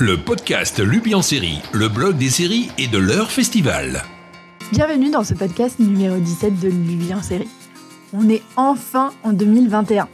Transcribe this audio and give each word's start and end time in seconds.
le 0.00 0.16
podcast 0.16 0.80
Lubi 0.80 1.14
en 1.14 1.20
série, 1.20 1.58
le 1.72 1.88
blog 1.88 2.16
des 2.16 2.30
séries 2.30 2.70
et 2.78 2.86
de 2.86 2.96
leur 2.96 3.30
festival. 3.30 4.02
Bienvenue 4.72 5.10
dans 5.10 5.24
ce 5.24 5.34
podcast 5.34 5.78
numéro 5.78 6.16
17 6.16 6.58
de 6.58 6.68
Lubi 6.68 7.12
en 7.12 7.22
série. 7.22 7.48
On 8.14 8.26
est 8.30 8.42
enfin 8.56 9.12
en 9.24 9.34
2021. 9.34 10.08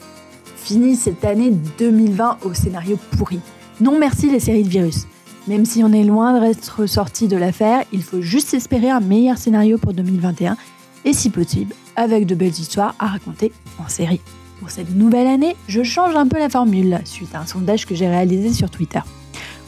Fini 0.57 0.96
cette 0.96 1.25
année 1.25 1.53
2020 1.79 2.38
au 2.43 2.53
scénario 2.53 2.99
pourri. 3.17 3.38
Non 3.80 3.96
merci 3.96 4.29
les 4.29 4.41
séries 4.41 4.64
de 4.64 4.69
virus. 4.69 5.07
Même 5.46 5.64
si 5.64 5.84
on 5.84 5.93
est 5.93 6.03
loin 6.03 6.41
d'être 6.41 6.87
sorti 6.87 7.29
de 7.29 7.37
l'affaire, 7.37 7.84
il 7.93 8.03
faut 8.03 8.21
juste 8.21 8.55
espérer 8.55 8.91
un 8.91 9.00
meilleur 9.00 9.39
scénario 9.39 9.79
pour 9.79 9.93
2021 9.93 10.57
et 11.05 11.12
si 11.12 11.30
possible, 11.30 11.75
avec 11.95 12.27
de 12.27 12.34
belles 12.34 12.48
histoires 12.48 12.96
à 12.98 13.07
raconter 13.07 13.53
en 13.79 13.89
série. 13.89 14.21
Pour 14.59 14.71
cette 14.71 14.96
nouvelle 14.96 15.29
année, 15.29 15.55
je 15.68 15.84
change 15.84 16.16
un 16.16 16.27
peu 16.27 16.39
la 16.39 16.48
formule 16.48 16.98
suite 17.05 17.37
à 17.37 17.41
un 17.41 17.46
sondage 17.46 17.87
que 17.87 17.95
j'ai 17.95 18.09
réalisé 18.09 18.53
sur 18.53 18.68
Twitter. 18.68 19.00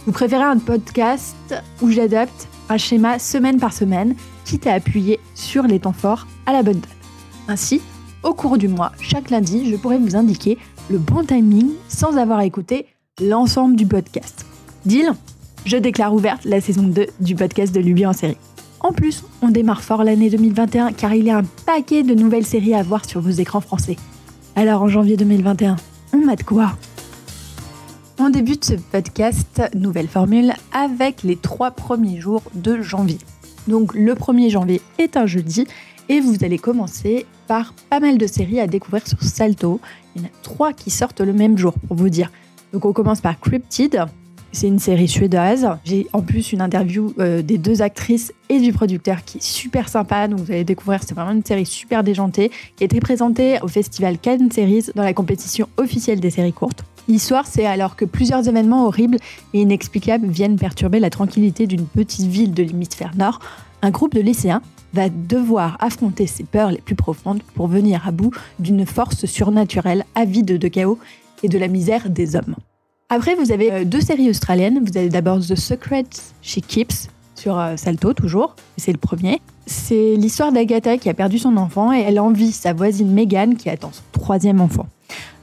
Vous 0.06 0.12
préférez 0.12 0.44
un 0.44 0.58
podcast 0.58 1.54
où 1.82 1.90
j'adapte 1.90 2.48
un 2.68 2.78
schéma 2.78 3.18
semaine 3.18 3.58
par 3.58 3.72
semaine, 3.72 4.14
quitte 4.44 4.66
à 4.66 4.74
appuyer 4.74 5.20
sur 5.34 5.64
les 5.64 5.80
temps 5.80 5.92
forts 5.92 6.26
à 6.46 6.52
la 6.52 6.62
bonne 6.62 6.80
date. 6.80 6.96
Ainsi, 7.48 7.80
au 8.22 8.34
cours 8.34 8.58
du 8.58 8.68
mois, 8.68 8.92
chaque 9.00 9.30
lundi, 9.30 9.70
je 9.70 9.76
pourrai 9.76 9.98
vous 9.98 10.16
indiquer 10.16 10.58
le 10.90 10.98
bon 10.98 11.24
timing 11.24 11.70
sans 11.88 12.16
avoir 12.16 12.40
écouté 12.40 12.86
l'ensemble 13.20 13.76
du 13.76 13.86
podcast. 13.86 14.46
Deal? 14.86 15.12
Je 15.64 15.76
déclare 15.76 16.14
ouverte 16.14 16.44
la 16.44 16.60
saison 16.60 16.82
2 16.84 17.06
du 17.20 17.34
podcast 17.34 17.74
de 17.74 17.80
Luby 17.80 18.06
en 18.06 18.12
série. 18.12 18.38
En 18.80 18.92
plus, 18.92 19.24
on 19.42 19.48
démarre 19.48 19.82
fort 19.82 20.04
l'année 20.04 20.30
2021 20.30 20.92
car 20.92 21.14
il 21.14 21.24
y 21.24 21.30
a 21.30 21.38
un 21.38 21.44
paquet 21.66 22.02
de 22.02 22.14
nouvelles 22.14 22.46
séries 22.46 22.74
à 22.74 22.82
voir 22.82 23.04
sur 23.04 23.20
vos 23.20 23.30
écrans 23.30 23.60
français. 23.60 23.96
Alors 24.56 24.82
en 24.82 24.88
janvier 24.88 25.16
2021, 25.16 25.76
on 26.14 26.24
mate 26.24 26.44
quoi? 26.44 26.72
On 28.20 28.30
débute 28.30 28.64
ce 28.64 28.74
podcast, 28.74 29.62
nouvelle 29.74 30.08
formule, 30.08 30.52
avec 30.72 31.22
les 31.22 31.36
trois 31.36 31.70
premiers 31.70 32.20
jours 32.20 32.42
de 32.54 32.80
janvier. 32.82 33.18
Donc 33.68 33.94
le 33.94 34.14
1er 34.14 34.50
janvier 34.50 34.80
est 34.98 35.16
un 35.16 35.26
jeudi 35.26 35.66
et 36.08 36.20
vous 36.20 36.42
allez 36.42 36.58
commencer 36.58 37.26
par 37.46 37.74
pas 37.90 38.00
mal 38.00 38.18
de 38.18 38.26
séries 38.26 38.60
à 38.60 38.66
découvrir 38.66 39.06
sur 39.06 39.22
Salto. 39.22 39.80
Il 40.16 40.22
y 40.22 40.24
en 40.24 40.28
a 40.28 40.30
trois 40.42 40.72
qui 40.72 40.90
sortent 40.90 41.20
le 41.20 41.32
même 41.32 41.56
jour 41.56 41.74
pour 41.86 41.96
vous 41.96 42.08
dire. 42.08 42.32
Donc 42.72 42.84
on 42.84 42.92
commence 42.92 43.20
par 43.20 43.38
Cryptid. 43.38 44.04
C'est 44.50 44.66
une 44.66 44.78
série 44.78 45.08
suédoise. 45.08 45.68
J'ai 45.84 46.06
en 46.12 46.22
plus 46.22 46.52
une 46.52 46.62
interview 46.62 47.12
euh, 47.18 47.42
des 47.42 47.58
deux 47.58 47.82
actrices 47.82 48.32
et 48.48 48.58
du 48.58 48.72
producteur 48.72 49.24
qui 49.24 49.38
est 49.38 49.42
super 49.42 49.88
sympa. 49.88 50.26
Donc 50.26 50.40
vous 50.40 50.50
allez 50.50 50.64
découvrir, 50.64 51.02
c'est 51.04 51.14
vraiment 51.14 51.32
une 51.32 51.44
série 51.44 51.66
super 51.66 52.02
déjantée 52.02 52.50
qui 52.76 52.82
a 52.82 52.86
été 52.86 52.98
présentée 52.98 53.58
au 53.62 53.68
festival 53.68 54.18
Cannes 54.18 54.50
Series 54.50 54.86
dans 54.94 55.04
la 55.04 55.12
compétition 55.12 55.68
officielle 55.76 56.18
des 56.18 56.30
séries 56.30 56.54
courtes. 56.54 56.84
L'histoire, 57.08 57.46
c'est 57.46 57.64
alors 57.64 57.96
que 57.96 58.04
plusieurs 58.04 58.46
événements 58.48 58.86
horribles 58.86 59.16
et 59.54 59.62
inexplicables 59.62 60.26
viennent 60.26 60.56
perturber 60.56 61.00
la 61.00 61.08
tranquillité 61.08 61.66
d'une 61.66 61.86
petite 61.86 62.26
ville 62.26 62.52
de 62.52 62.62
l'hémisphère 62.62 63.16
nord, 63.16 63.40
un 63.80 63.90
groupe 63.90 64.14
de 64.14 64.20
lycéens 64.20 64.60
va 64.92 65.08
devoir 65.08 65.78
affronter 65.80 66.26
ses 66.26 66.44
peurs 66.44 66.70
les 66.70 66.80
plus 66.80 66.94
profondes 66.94 67.42
pour 67.54 67.66
venir 67.66 68.06
à 68.06 68.10
bout 68.10 68.30
d'une 68.58 68.84
force 68.84 69.24
surnaturelle 69.24 70.04
avide 70.14 70.58
de 70.58 70.68
chaos 70.68 70.98
et 71.42 71.48
de 71.48 71.58
la 71.58 71.68
misère 71.68 72.10
des 72.10 72.36
hommes. 72.36 72.56
Après, 73.08 73.34
vous 73.34 73.52
avez 73.52 73.72
euh, 73.72 73.84
deux 73.84 74.02
séries 74.02 74.28
australiennes. 74.28 74.84
Vous 74.84 74.98
avez 74.98 75.08
d'abord 75.08 75.40
The 75.40 75.54
Secret 75.54 76.04
She 76.42 76.60
Keeps 76.60 77.08
sur 77.34 77.58
euh, 77.58 77.76
Salto, 77.76 78.12
toujours. 78.12 78.54
C'est 78.76 78.92
le 78.92 78.98
premier. 78.98 79.40
C'est 79.66 80.14
l'histoire 80.16 80.52
d'Agatha 80.52 80.98
qui 80.98 81.08
a 81.08 81.14
perdu 81.14 81.38
son 81.38 81.56
enfant 81.56 81.92
et 81.92 82.00
elle 82.00 82.20
envie 82.20 82.52
sa 82.52 82.74
voisine 82.74 83.10
Megan 83.12 83.56
qui 83.56 83.70
attend 83.70 83.92
son 83.92 84.02
troisième 84.12 84.60
enfant. 84.60 84.86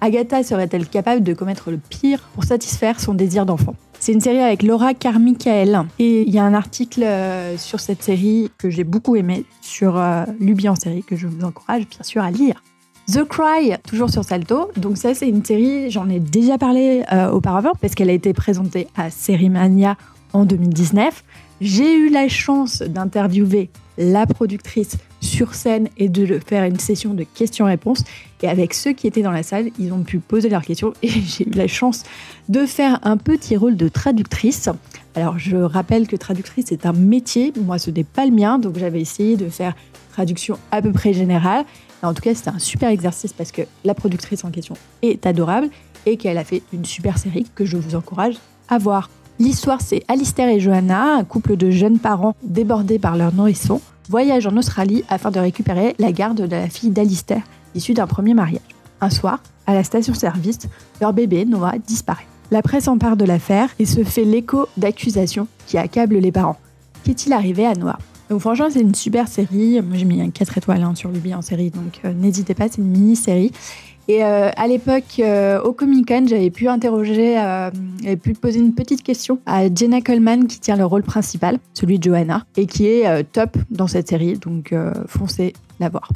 Agatha 0.05 0.43
serait-elle 0.43 0.87
capable 0.87 1.23
de 1.23 1.33
commettre 1.33 1.71
le 1.71 1.77
pire 1.77 2.29
pour 2.35 2.43
satisfaire 2.43 2.99
son 2.99 3.15
désir 3.15 3.47
d'enfant? 3.47 3.73
C'est 3.99 4.13
une 4.13 4.21
série 4.21 4.37
avec 4.39 4.61
Laura 4.61 4.93
Carmichael. 4.93 5.81
Et 5.97 6.21
il 6.21 6.29
y 6.31 6.37
a 6.37 6.43
un 6.43 6.53
article 6.53 7.01
euh, 7.01 7.57
sur 7.57 7.79
cette 7.79 8.03
série 8.03 8.51
que 8.59 8.69
j'ai 8.69 8.83
beaucoup 8.83 9.15
aimé 9.15 9.45
sur 9.61 9.97
euh, 9.97 10.25
Luby 10.39 10.69
en 10.69 10.75
série 10.75 11.01
que 11.01 11.15
je 11.15 11.25
vous 11.25 11.43
encourage 11.43 11.87
bien 11.89 12.03
sûr 12.03 12.21
à 12.21 12.29
lire. 12.29 12.61
The 13.11 13.23
Cry, 13.23 13.73
toujours 13.87 14.11
sur 14.11 14.23
Salto. 14.23 14.69
Donc 14.77 14.97
ça, 14.97 15.15
c'est 15.15 15.27
une 15.27 15.43
série, 15.43 15.89
j'en 15.89 16.07
ai 16.07 16.19
déjà 16.19 16.59
parlé 16.59 17.01
euh, 17.11 17.31
auparavant 17.31 17.71
parce 17.81 17.95
qu'elle 17.95 18.11
a 18.11 18.13
été 18.13 18.31
présentée 18.33 18.87
à 18.95 19.09
Série 19.09 19.49
Mania 19.49 19.97
en 20.33 20.45
2019. 20.45 21.23
J'ai 21.61 21.95
eu 21.95 22.09
la 22.09 22.27
chance 22.27 22.83
d'interviewer 22.83 23.71
la 23.97 24.25
productrice 24.25 24.97
sur 25.21 25.55
scène 25.55 25.89
et 25.97 26.09
de 26.09 26.39
faire 26.45 26.63
une 26.63 26.79
session 26.79 27.13
de 27.13 27.23
questions-réponses. 27.23 28.03
Et 28.41 28.47
avec 28.47 28.73
ceux 28.73 28.93
qui 28.93 29.07
étaient 29.07 29.23
dans 29.23 29.31
la 29.31 29.43
salle, 29.43 29.69
ils 29.79 29.91
ont 29.91 30.03
pu 30.03 30.19
poser 30.19 30.49
leurs 30.49 30.63
questions 30.63 30.93
et 31.01 31.09
j'ai 31.09 31.47
eu 31.47 31.51
la 31.51 31.67
chance 31.67 32.03
de 32.49 32.65
faire 32.65 32.99
un 33.03 33.17
petit 33.17 33.57
rôle 33.57 33.75
de 33.75 33.87
traductrice. 33.87 34.69
Alors 35.15 35.39
je 35.39 35.57
rappelle 35.57 36.07
que 36.07 36.15
traductrice 36.15 36.71
est 36.71 36.85
un 36.85 36.93
métier, 36.93 37.53
moi 37.59 37.79
ce 37.79 37.89
n'est 37.89 38.03
pas 38.03 38.25
le 38.25 38.31
mien, 38.31 38.59
donc 38.59 38.77
j'avais 38.77 39.01
essayé 39.01 39.37
de 39.37 39.49
faire 39.49 39.73
traduction 40.11 40.57
à 40.71 40.81
peu 40.81 40.91
près 40.91 41.13
générale. 41.13 41.65
en 42.01 42.13
tout 42.13 42.21
cas, 42.21 42.33
c'était 42.35 42.49
un 42.49 42.59
super 42.59 42.89
exercice 42.89 43.33
parce 43.33 43.51
que 43.51 43.63
la 43.83 43.93
productrice 43.93 44.43
en 44.45 44.51
question 44.51 44.75
est 45.01 45.25
adorable 45.25 45.69
et 46.05 46.17
qu'elle 46.17 46.37
a 46.37 46.43
fait 46.43 46.61
une 46.71 46.85
super 46.85 47.17
série 47.17 47.45
que 47.55 47.65
je 47.65 47.77
vous 47.77 47.95
encourage 47.95 48.35
à 48.69 48.77
voir. 48.77 49.09
L'histoire, 49.37 49.81
c'est 49.81 50.01
Alistair 50.07 50.47
et 50.47 50.61
Johanna, 50.61 51.15
un 51.15 51.25
couple 51.25 51.57
de 51.57 51.69
jeunes 51.69 51.99
parents 51.99 52.35
débordés 52.41 52.99
par 52.99 53.17
leur 53.17 53.33
nourrisson, 53.33 53.81
voyagent 54.09 54.47
en 54.47 54.55
Australie 54.55 55.03
afin 55.09 55.29
de 55.29 55.39
récupérer 55.39 55.93
la 55.99 56.13
garde 56.13 56.47
de 56.47 56.55
la 56.55 56.69
fille 56.69 56.89
d'Alistair, 56.89 57.41
issue 57.73 57.93
d'un 57.93 58.07
premier 58.07 58.33
mariage. 58.33 58.61
Un 59.01 59.09
soir, 59.09 59.41
à 59.67 59.73
la 59.73 59.83
station-service, 59.83 60.59
leur 61.01 61.11
bébé, 61.11 61.43
Noah, 61.43 61.73
disparaît. 61.85 62.25
La 62.49 62.61
presse 62.61 62.87
empare 62.87 63.17
de 63.17 63.25
l'affaire 63.25 63.69
et 63.77 63.85
se 63.85 64.05
fait 64.05 64.23
l'écho 64.23 64.69
d'accusations 64.77 65.47
qui 65.67 65.77
accablent 65.77 66.17
les 66.17 66.31
parents. 66.31 66.57
Qu'est-il 67.03 67.33
arrivé 67.33 67.65
à 67.65 67.73
Noah? 67.73 67.99
Donc 68.29 68.39
franchement, 68.39 68.67
c'est 68.71 68.81
une 68.81 68.95
super 68.95 69.27
série. 69.27 69.81
Moi, 69.81 69.97
j'ai 69.97 70.05
mis 70.05 70.21
un 70.21 70.29
4 70.29 70.59
étoiles 70.59 70.83
hein, 70.83 70.95
sur 70.95 71.11
Luby 71.11 71.35
en 71.35 71.41
série, 71.41 71.71
donc 71.71 71.99
euh, 72.05 72.13
n'hésitez 72.13 72.53
pas, 72.53 72.69
c'est 72.69 72.77
une 72.77 72.87
mini-série. 72.87 73.51
Et 74.07 74.23
euh, 74.23 74.51
à 74.55 74.67
l'époque, 74.67 75.19
euh, 75.19 75.61
au 75.61 75.73
Comic 75.73 76.07
Con, 76.07 76.27
j'avais 76.27 76.51
pu 76.51 76.67
interroger, 76.67 77.39
euh, 77.39 77.71
j'avais 78.03 78.17
pu 78.17 78.33
poser 78.33 78.59
une 78.59 78.73
petite 78.73 79.01
question 79.01 79.39
à 79.45 79.73
Jenna 79.73 80.01
Coleman 80.01 80.47
qui 80.47 80.59
tient 80.59 80.75
le 80.75 80.85
rôle 80.85 81.01
principal, 81.01 81.57
celui 81.73 81.97
de 81.97 82.03
Johanna, 82.03 82.45
et 82.55 82.67
qui 82.67 82.85
est 82.85 83.23
top 83.31 83.57
dans 83.71 83.87
cette 83.87 84.07
série. 84.07 84.37
Donc 84.37 84.73
foncez 85.07 85.53
la 85.79 85.89
voir. 85.89 86.09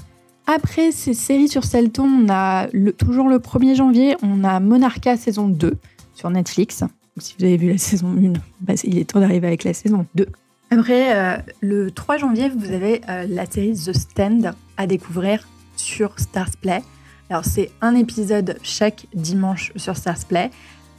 Après 0.45 0.91
ces 0.91 1.13
séries 1.13 1.47
sur 1.47 1.63
Salton, 1.63 2.25
on 2.25 2.29
a 2.29 2.67
toujours 2.97 3.28
le 3.28 3.38
1er 3.38 3.75
janvier, 3.75 4.16
on 4.22 4.44
a 4.44 4.59
Monarcha 4.59 5.17
saison 5.17 5.47
2 5.47 5.78
sur 6.13 6.29
Netflix. 6.29 6.81
Donc, 6.81 6.89
si 7.19 7.35
vous 7.38 7.45
avez 7.45 7.57
vu 7.57 7.72
la 7.72 7.78
saison 7.78 8.16
1, 8.16 8.33
bah, 8.61 8.73
il 8.83 8.97
est 8.97 9.09
temps 9.09 9.19
d'arriver 9.19 9.47
avec 9.47 9.63
la 9.63 9.73
saison 9.73 10.05
2. 10.16 10.28
Après, 10.72 11.44
le 11.61 11.89
3 11.89 12.17
janvier, 12.17 12.49
vous 12.49 12.72
avez 12.72 13.01
la 13.07 13.45
série 13.47 13.73
The 13.73 13.94
Stand 13.94 14.53
à 14.78 14.85
découvrir 14.85 15.47
sur 15.75 16.19
Stars 16.19 16.55
Play. 16.61 16.81
Alors 17.29 17.45
c'est 17.45 17.69
un 17.81 17.95
épisode 17.95 18.57
chaque 18.63 19.06
dimanche 19.13 19.72
sur 19.75 19.95
Stars 19.95 20.25
Play. 20.28 20.50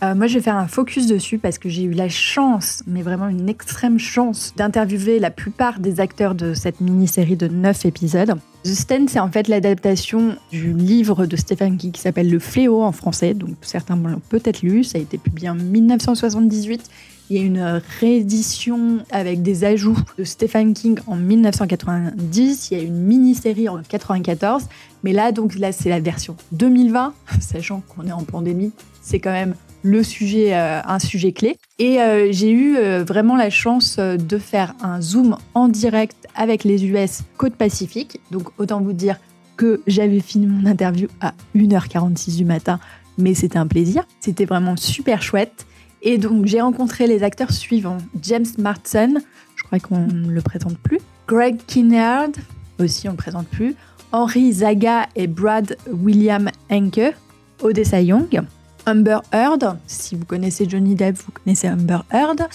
Euh, 0.02 0.14
moi, 0.14 0.28
je 0.28 0.34
vais 0.34 0.40
faire 0.40 0.56
un 0.56 0.68
focus 0.68 1.06
dessus 1.06 1.38
parce 1.38 1.58
que 1.58 1.68
j'ai 1.68 1.82
eu 1.82 1.92
la 1.92 2.08
chance, 2.08 2.82
mais 2.86 3.02
vraiment 3.02 3.28
une 3.28 3.50
extrême 3.50 3.98
chance, 3.98 4.54
d'interviewer 4.56 5.18
la 5.18 5.30
plupart 5.30 5.78
des 5.78 6.00
acteurs 6.00 6.34
de 6.34 6.54
cette 6.54 6.80
mini-série 6.80 7.36
de 7.36 7.48
9 7.48 7.84
épisodes. 7.84 8.34
The 8.64 8.68
Stand, 8.68 9.10
c'est 9.10 9.20
en 9.20 9.30
fait 9.30 9.48
l'adaptation 9.48 10.36
du 10.50 10.72
livre 10.72 11.26
de 11.26 11.36
Stephen 11.36 11.76
King 11.76 11.92
qui 11.92 12.00
s'appelle 12.00 12.30
Le 12.30 12.38
Fléau 12.38 12.82
en 12.82 12.92
français, 12.92 13.34
donc 13.34 13.56
certains 13.60 13.96
l'ont 13.96 14.22
peut-être 14.28 14.62
lu, 14.62 14.84
ça 14.84 14.96
a 14.96 15.00
été 15.00 15.18
publié 15.18 15.50
en 15.50 15.54
1978 15.54 16.90
il 17.30 17.36
y 17.36 17.40
a 17.40 17.46
une 17.46 17.80
réédition 18.00 18.98
avec 19.12 19.40
des 19.40 19.62
ajouts 19.62 19.96
de 20.18 20.24
Stephen 20.24 20.74
King 20.74 20.98
en 21.06 21.14
1990. 21.14 22.70
Il 22.70 22.78
y 22.78 22.80
a 22.80 22.84
une 22.84 23.00
mini-série 23.00 23.68
en 23.68 23.80
94. 23.82 24.64
Mais 25.04 25.12
là, 25.12 25.30
donc 25.30 25.56
là, 25.56 25.70
c'est 25.70 25.88
la 25.88 26.00
version 26.00 26.36
2020, 26.52 27.14
sachant 27.40 27.82
qu'on 27.88 28.06
est 28.06 28.12
en 28.12 28.24
pandémie. 28.24 28.72
C'est 29.00 29.20
quand 29.20 29.30
même 29.30 29.54
le 29.82 30.02
sujet, 30.02 30.54
euh, 30.54 30.80
un 30.84 30.98
sujet 30.98 31.30
clé. 31.30 31.56
Et 31.78 32.00
euh, 32.00 32.32
j'ai 32.32 32.50
eu 32.50 32.76
euh, 32.76 33.04
vraiment 33.04 33.36
la 33.36 33.48
chance 33.48 33.98
de 33.98 34.38
faire 34.38 34.74
un 34.82 35.00
zoom 35.00 35.36
en 35.54 35.68
direct 35.68 36.26
avec 36.34 36.64
les 36.64 36.84
US 36.84 37.22
Côte 37.36 37.54
Pacifique. 37.54 38.20
Donc 38.32 38.48
autant 38.58 38.80
vous 38.80 38.92
dire 38.92 39.18
que 39.56 39.82
j'avais 39.86 40.20
fini 40.20 40.46
mon 40.46 40.68
interview 40.68 41.06
à 41.20 41.34
1h46 41.54 42.36
du 42.36 42.44
matin, 42.44 42.80
mais 43.18 43.34
c'était 43.34 43.58
un 43.58 43.66
plaisir. 43.66 44.04
C'était 44.18 44.46
vraiment 44.46 44.76
super 44.76 45.22
chouette. 45.22 45.66
Et 46.02 46.18
donc, 46.18 46.46
j'ai 46.46 46.60
rencontré 46.60 47.06
les 47.06 47.22
acteurs 47.22 47.52
suivants 47.52 47.98
James 48.22 48.46
Marsden, 48.58 49.20
je 49.56 49.62
crois 49.64 49.78
qu'on 49.78 50.06
ne 50.06 50.30
le 50.30 50.40
présente 50.40 50.78
plus. 50.78 50.98
Greg 51.28 51.58
Kinnaird, 51.66 52.32
aussi 52.78 53.08
on 53.08 53.12
ne 53.12 53.16
le 53.16 53.22
présente 53.22 53.46
plus. 53.48 53.74
Henry 54.12 54.52
Zaga 54.52 55.06
et 55.14 55.26
Brad 55.26 55.76
William 55.92 56.50
Henke. 56.70 57.14
Odessa 57.62 58.00
Young. 58.00 58.40
Amber 58.86 59.18
Heard, 59.32 59.76
si 59.86 60.16
vous 60.16 60.24
connaissez 60.24 60.66
Johnny 60.68 60.94
Depp, 60.94 61.16
vous 61.16 61.32
connaissez 61.32 61.68
Amber 61.68 61.98
Heard. 62.10 62.48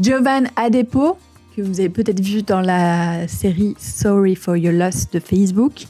Jovan 0.00 0.46
Adepo, 0.54 1.18
que 1.56 1.62
vous 1.62 1.80
avez 1.80 1.88
peut-être 1.88 2.20
vu 2.20 2.42
dans 2.42 2.60
la 2.60 3.26
série 3.28 3.74
Sorry 3.78 4.36
for 4.36 4.56
Your 4.56 4.72
Loss 4.72 5.10
de 5.10 5.18
Facebook. 5.18 5.86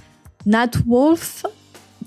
Nat 0.46 0.70
Wolf, 0.87 1.44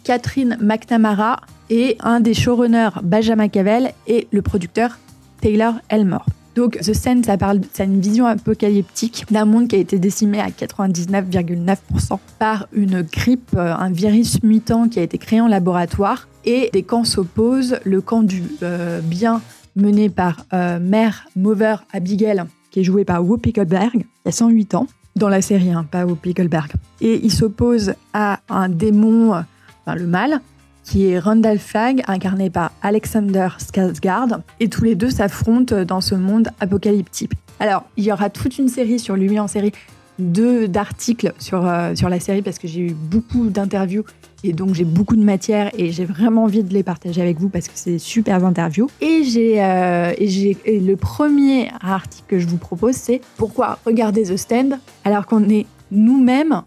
Catherine 0.03 0.57
McNamara 0.61 1.41
et 1.69 1.97
un 1.99 2.19
des 2.19 2.33
showrunners 2.33 3.01
Benjamin 3.03 3.47
Cavell 3.47 3.93
et 4.07 4.27
le 4.31 4.41
producteur 4.41 4.97
Taylor 5.41 5.75
Elmore. 5.89 6.25
Donc 6.55 6.77
The 6.79 6.93
Stand, 6.93 7.25
ça 7.25 7.37
parle, 7.37 7.61
ça 7.71 7.83
a 7.83 7.85
une 7.85 8.01
vision 8.01 8.25
apocalyptique 8.25 9.25
d'un 9.31 9.45
monde 9.45 9.67
qui 9.67 9.75
a 9.77 9.79
été 9.79 9.97
décimé 9.97 10.41
à 10.41 10.49
99,9% 10.49 12.19
par 12.37 12.67
une 12.73 13.01
grippe, 13.03 13.51
euh, 13.55 13.73
un 13.73 13.91
virus 13.91 14.43
mutant 14.43 14.89
qui 14.89 14.99
a 14.99 15.03
été 15.03 15.17
créé 15.17 15.39
en 15.39 15.47
laboratoire. 15.47 16.27
Et 16.45 16.69
des 16.73 16.83
camps 16.83 17.03
s'opposent. 17.05 17.79
Le 17.85 18.01
camp 18.01 18.23
du 18.23 18.43
euh, 18.63 18.99
bien 19.01 19.41
mené 19.75 20.09
par 20.09 20.45
euh, 20.51 20.79
Mère 20.79 21.27
Mover 21.35 21.75
Abigail, 21.93 22.43
qui 22.71 22.81
est 22.81 22.83
jouée 22.83 23.05
par 23.05 23.23
Whoopi 23.23 23.53
Goldberg, 23.53 23.91
il 23.95 24.25
y 24.25 24.29
a 24.29 24.31
108 24.31 24.75
ans, 24.75 24.87
dans 25.15 25.29
la 25.29 25.41
série, 25.41 25.71
hein, 25.71 25.85
pas 25.89 26.05
Whoopi 26.05 26.33
Goldberg. 26.33 26.71
Et 26.99 27.21
il 27.23 27.31
s'oppose 27.31 27.93
à 28.13 28.39
un 28.49 28.67
démon, 28.67 29.31
enfin 29.31 29.95
le 29.95 30.07
mal, 30.07 30.41
qui 30.89 31.11
est 31.11 31.19
Randall 31.19 31.59
Flagg, 31.59 32.01
incarné 32.07 32.49
par 32.49 32.71
Alexander 32.81 33.49
Skarsgård, 33.59 34.39
et 34.59 34.69
tous 34.69 34.83
les 34.83 34.95
deux 34.95 35.11
s'affrontent 35.11 35.83
dans 35.83 36.01
ce 36.01 36.15
monde 36.15 36.49
apocalyptique. 36.59 37.33
Alors, 37.59 37.83
il 37.95 38.05
y 38.05 38.11
aura 38.11 38.31
toute 38.31 38.57
une 38.57 38.69
série 38.69 38.97
sur 38.97 39.15
lui 39.15 39.39
en 39.39 39.47
série 39.47 39.71
d'articles 40.17 41.31
sur, 41.37 41.65
euh, 41.65 41.93
sur 41.95 42.09
la 42.09 42.19
série 42.19 42.41
parce 42.41 42.57
que 42.57 42.67
j'ai 42.67 42.81
eu 42.81 42.93
beaucoup 42.93 43.49
d'interviews 43.49 44.03
et 44.43 44.51
donc 44.51 44.73
j'ai 44.73 44.83
beaucoup 44.83 45.15
de 45.15 45.23
matière 45.23 45.71
et 45.77 45.91
j'ai 45.91 46.03
vraiment 46.03 46.43
envie 46.43 46.63
de 46.63 46.73
les 46.73 46.83
partager 46.83 47.21
avec 47.21 47.39
vous 47.39 47.47
parce 47.47 47.67
que 47.67 47.73
c'est 47.75 47.99
super 47.99 48.43
interviews. 48.43 48.89
Euh, 49.01 50.13
et 50.17 50.79
le 50.79 50.95
premier 50.95 51.69
article 51.79 52.25
que 52.27 52.39
je 52.39 52.47
vous 52.47 52.57
propose 52.57 52.95
c'est 52.95 53.21
pourquoi 53.37 53.79
regarder 53.85 54.23
The 54.23 54.35
Stand? 54.35 54.79
alors 55.05 55.25
qu'on 55.25 55.47
est 55.47 55.65
nous-mêmes 55.91 56.63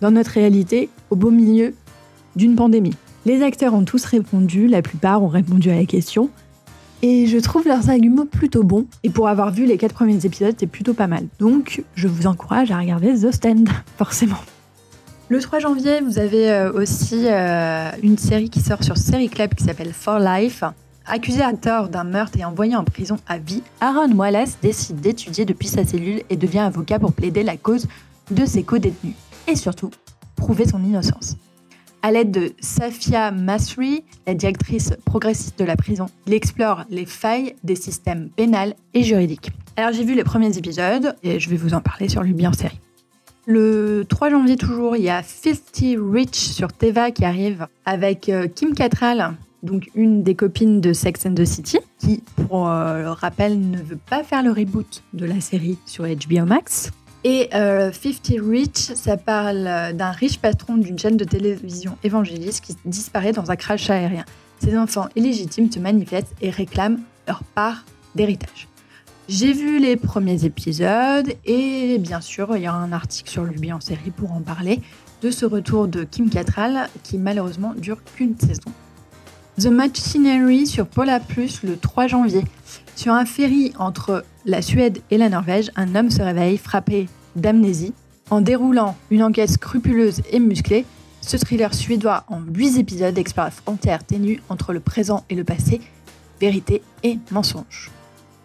dans 0.00 0.10
notre 0.10 0.32
réalité 0.32 0.88
au 1.10 1.16
beau 1.16 1.30
milieu 1.30 1.74
d'une 2.34 2.56
pandémie. 2.56 2.96
Les 3.26 3.42
acteurs 3.42 3.74
ont 3.74 3.84
tous 3.84 4.04
répondu, 4.04 4.68
la 4.68 4.82
plupart 4.82 5.22
ont 5.22 5.28
répondu 5.28 5.70
à 5.70 5.76
la 5.76 5.84
question. 5.84 6.30
Et 7.02 7.26
je 7.26 7.38
trouve 7.38 7.66
leurs 7.66 7.90
arguments 7.90 8.26
plutôt 8.26 8.64
bons. 8.64 8.86
Et 9.04 9.10
pour 9.10 9.28
avoir 9.28 9.52
vu 9.52 9.66
les 9.66 9.76
quatre 9.76 9.94
premiers 9.94 10.24
épisodes, 10.24 10.54
c'est 10.58 10.66
plutôt 10.66 10.94
pas 10.94 11.06
mal. 11.06 11.26
Donc, 11.38 11.84
je 11.94 12.08
vous 12.08 12.26
encourage 12.26 12.70
à 12.70 12.78
regarder 12.78 13.14
The 13.14 13.32
Stand, 13.32 13.68
forcément. 13.96 14.38
Le 15.28 15.40
3 15.40 15.58
janvier, 15.58 16.00
vous 16.00 16.18
avez 16.18 16.50
euh, 16.50 16.72
aussi 16.72 17.26
euh, 17.26 17.90
une 18.02 18.16
série 18.16 18.48
qui 18.48 18.60
sort 18.60 18.82
sur 18.82 18.96
Série 18.96 19.28
Club 19.28 19.54
qui 19.54 19.64
s'appelle 19.64 19.92
For 19.92 20.18
Life. 20.18 20.64
Accusé 21.06 21.42
à 21.42 21.52
tort 21.52 21.88
d'un 21.88 22.04
meurtre 22.04 22.38
et 22.38 22.44
envoyé 22.44 22.76
en 22.76 22.84
prison 22.84 23.16
à 23.26 23.38
vie, 23.38 23.62
Aaron 23.80 24.12
Wallace 24.12 24.58
décide 24.62 25.00
d'étudier 25.00 25.44
depuis 25.44 25.68
sa 25.68 25.84
cellule 25.84 26.22
et 26.30 26.36
devient 26.36 26.58
avocat 26.60 26.98
pour 26.98 27.12
plaider 27.12 27.42
la 27.42 27.56
cause 27.56 27.86
de 28.30 28.44
ses 28.44 28.62
co-détenus. 28.62 29.14
Et 29.46 29.56
surtout, 29.56 29.90
prouver 30.36 30.66
son 30.66 30.82
innocence. 30.82 31.36
À 32.02 32.12
l'aide 32.12 32.30
de 32.30 32.52
Safia 32.60 33.32
Masri, 33.32 34.04
la 34.26 34.34
directrice 34.34 34.92
progressiste 35.04 35.58
de 35.58 35.64
la 35.64 35.76
prison, 35.76 36.06
il 36.26 36.34
explore 36.34 36.84
les 36.90 37.06
failles 37.06 37.56
des 37.64 37.74
systèmes 37.74 38.30
pénals 38.36 38.74
et 38.94 39.02
juridiques. 39.02 39.50
Alors 39.76 39.92
j'ai 39.92 40.04
vu 40.04 40.14
les 40.14 40.22
premiers 40.22 40.56
épisodes 40.56 41.16
et 41.24 41.40
je 41.40 41.50
vais 41.50 41.56
vous 41.56 41.74
en 41.74 41.80
parler 41.80 42.08
sur 42.08 42.22
Luby 42.22 42.46
en 42.46 42.52
série. 42.52 42.78
Le 43.46 44.04
3 44.08 44.30
janvier 44.30 44.56
toujours, 44.56 44.94
il 44.96 45.02
y 45.02 45.10
a 45.10 45.22
50 45.22 45.98
Rich 46.12 46.36
sur 46.36 46.72
Teva 46.72 47.10
qui 47.10 47.24
arrive 47.24 47.66
avec 47.84 48.28
euh, 48.28 48.46
Kim 48.46 48.74
Cattrall, 48.74 49.34
donc 49.64 49.90
une 49.94 50.22
des 50.22 50.34
copines 50.34 50.80
de 50.80 50.92
Sex 50.92 51.26
and 51.26 51.34
the 51.34 51.44
City, 51.44 51.78
qui, 51.98 52.22
pour 52.36 52.68
euh, 52.68 53.12
rappel, 53.12 53.58
ne 53.58 53.78
veut 53.78 53.98
pas 54.08 54.22
faire 54.22 54.42
le 54.44 54.52
reboot 54.52 55.02
de 55.14 55.24
la 55.24 55.40
série 55.40 55.78
sur 55.86 56.04
HBO 56.04 56.44
Max. 56.44 56.92
Et 57.24 57.48
50 57.50 57.54
euh, 57.54 57.90
Rich, 58.48 58.94
ça 58.94 59.16
parle 59.16 59.66
euh, 59.66 59.92
d'un 59.92 60.12
riche 60.12 60.38
patron 60.38 60.76
d'une 60.76 60.98
chaîne 60.98 61.16
de 61.16 61.24
télévision 61.24 61.98
évangéliste 62.04 62.64
qui 62.64 62.76
disparaît 62.84 63.32
dans 63.32 63.50
un 63.50 63.56
crash 63.56 63.90
aérien. 63.90 64.24
Ses 64.60 64.76
enfants 64.78 65.08
illégitimes 65.16 65.70
se 65.70 65.80
manifestent 65.80 66.34
et 66.40 66.50
réclament 66.50 67.00
leur 67.26 67.42
part 67.42 67.84
d'héritage. 68.14 68.68
J'ai 69.28 69.52
vu 69.52 69.78
les 69.78 69.96
premiers 69.96 70.44
épisodes 70.44 71.32
et 71.44 71.98
bien 71.98 72.20
sûr, 72.20 72.56
il 72.56 72.62
y 72.62 72.68
aura 72.68 72.78
un 72.78 72.92
article 72.92 73.28
sur 73.28 73.44
lui 73.44 73.72
en 73.72 73.80
série 73.80 74.10
pour 74.10 74.32
en 74.32 74.40
parler 74.40 74.80
de 75.20 75.30
ce 75.30 75.44
retour 75.44 75.88
de 75.88 76.04
Kim 76.04 76.30
Cattrall 76.30 76.88
qui 77.02 77.18
malheureusement 77.18 77.74
dure 77.76 77.98
qu'une 78.04 78.38
saison. 78.38 78.72
The 79.60 79.66
Machinery 79.66 80.68
sur 80.68 80.86
Paula 80.86 81.18
Plus 81.18 81.64
le 81.64 81.76
3 81.76 82.06
janvier. 82.06 82.44
Sur 82.94 83.12
un 83.12 83.24
ferry 83.24 83.72
entre 83.76 84.24
la 84.48 84.62
Suède 84.62 85.00
et 85.10 85.18
la 85.18 85.28
Norvège, 85.28 85.70
un 85.76 85.94
homme 85.94 86.10
se 86.10 86.22
réveille 86.22 86.56
frappé 86.56 87.06
d'amnésie. 87.36 87.92
En 88.30 88.40
déroulant 88.40 88.96
une 89.10 89.22
enquête 89.22 89.50
scrupuleuse 89.50 90.22
et 90.32 90.40
musclée, 90.40 90.86
ce 91.20 91.36
thriller 91.36 91.74
suédois 91.74 92.24
en 92.28 92.40
8 92.40 92.78
épisodes 92.78 93.18
explore 93.18 93.46
la 93.46 93.50
frontière 93.50 94.04
ténue 94.04 94.40
entre 94.48 94.72
le 94.72 94.80
présent 94.80 95.24
et 95.28 95.34
le 95.34 95.44
passé, 95.44 95.82
vérité 96.40 96.82
et 97.02 97.18
mensonge. 97.30 97.90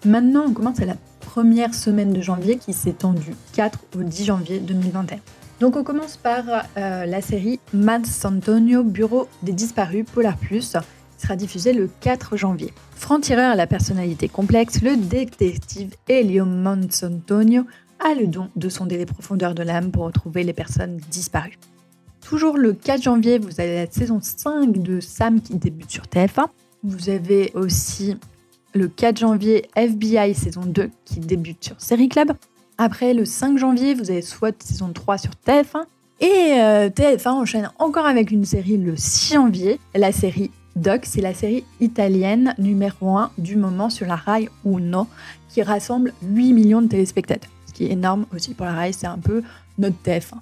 Maintenant, 0.05 0.45
on 0.47 0.53
commence 0.53 0.81
à 0.81 0.85
la 0.85 0.97
première 1.21 1.73
semaine 1.73 2.11
de 2.11 2.21
janvier 2.21 2.57
qui 2.57 2.73
s'étend 2.73 3.13
du 3.13 3.33
4 3.53 3.79
au 3.97 4.03
10 4.03 4.25
janvier 4.25 4.59
2021. 4.59 5.19
Donc 5.61 5.77
on 5.77 5.83
commence 5.83 6.17
par 6.17 6.43
euh, 6.75 7.05
la 7.05 7.21
série 7.21 7.61
Mad 7.73 8.05
Antonio 8.25 8.83
Bureau 8.83 9.29
des 9.43 9.53
disparus 9.53 10.05
Polar 10.13 10.35
Plus 10.35 10.75
sera 11.23 11.35
diffusé 11.35 11.73
le 11.73 11.89
4 12.01 12.37
janvier. 12.37 12.73
Franc-tireur 12.95 13.51
à 13.51 13.55
la 13.55 13.67
personnalité 13.67 14.27
complexe, 14.27 14.81
le 14.81 14.97
détective 14.97 15.95
Elio 16.07 16.45
Monsantonio 16.45 17.63
a 17.99 18.13
le 18.13 18.27
don 18.27 18.49
de 18.55 18.69
sonder 18.69 18.97
les 18.97 19.05
profondeurs 19.05 19.55
de 19.55 19.63
l'âme 19.63 19.91
pour 19.91 20.03
retrouver 20.03 20.43
les 20.43 20.53
personnes 20.53 20.97
disparues. 21.09 21.57
Toujours 22.21 22.57
le 22.57 22.73
4 22.73 23.01
janvier, 23.01 23.39
vous 23.39 23.59
avez 23.59 23.75
la 23.75 23.91
saison 23.91 24.19
5 24.21 24.81
de 24.81 24.99
Sam 24.99 25.41
qui 25.41 25.55
débute 25.55 25.91
sur 25.91 26.03
TF1. 26.03 26.47
Vous 26.83 27.09
avez 27.09 27.51
aussi 27.53 28.17
le 28.73 28.87
4 28.87 29.19
janvier 29.19 29.69
FBI 29.75 30.33
saison 30.33 30.63
2 30.65 30.89
qui 31.05 31.19
débute 31.19 31.63
sur 31.63 31.79
Série 31.79 32.09
Club. 32.09 32.33
Après 32.77 33.13
le 33.13 33.23
5 33.23 33.57
janvier, 33.57 33.93
vous 33.93 34.09
avez 34.11 34.21
SWAT 34.21 34.53
saison 34.59 34.91
3 34.93 35.17
sur 35.17 35.31
TF1. 35.45 35.83
Et 36.19 36.27
euh, 36.59 36.89
TF1 36.89 37.29
enchaîne 37.29 37.71
encore 37.79 38.05
avec 38.05 38.31
une 38.31 38.45
série 38.45 38.77
le 38.77 38.95
6 38.95 39.33
janvier, 39.33 39.79
la 39.95 40.11
série 40.11 40.51
Doc, 40.75 41.01
c'est 41.03 41.21
la 41.21 41.35
série 41.35 41.63
italienne 41.79 42.55
numéro 42.57 43.15
1 43.15 43.31
du 43.37 43.57
moment 43.57 43.91
sur 43.91 44.07
la 44.07 44.15
Rai 44.15 44.49
Uno 44.65 45.07
qui 45.49 45.61
rassemble 45.61 46.13
8 46.23 46.53
millions 46.53 46.81
de 46.81 46.87
téléspectateurs. 46.87 47.51
Ce 47.67 47.73
qui 47.73 47.85
est 47.85 47.91
énorme 47.91 48.25
aussi 48.33 48.55
pour 48.55 48.65
la 48.65 48.73
Rai, 48.73 48.91
c'est 48.91 49.05
un 49.05 49.19
peu 49.19 49.43
notre 49.77 49.97
TF1. 50.03 50.33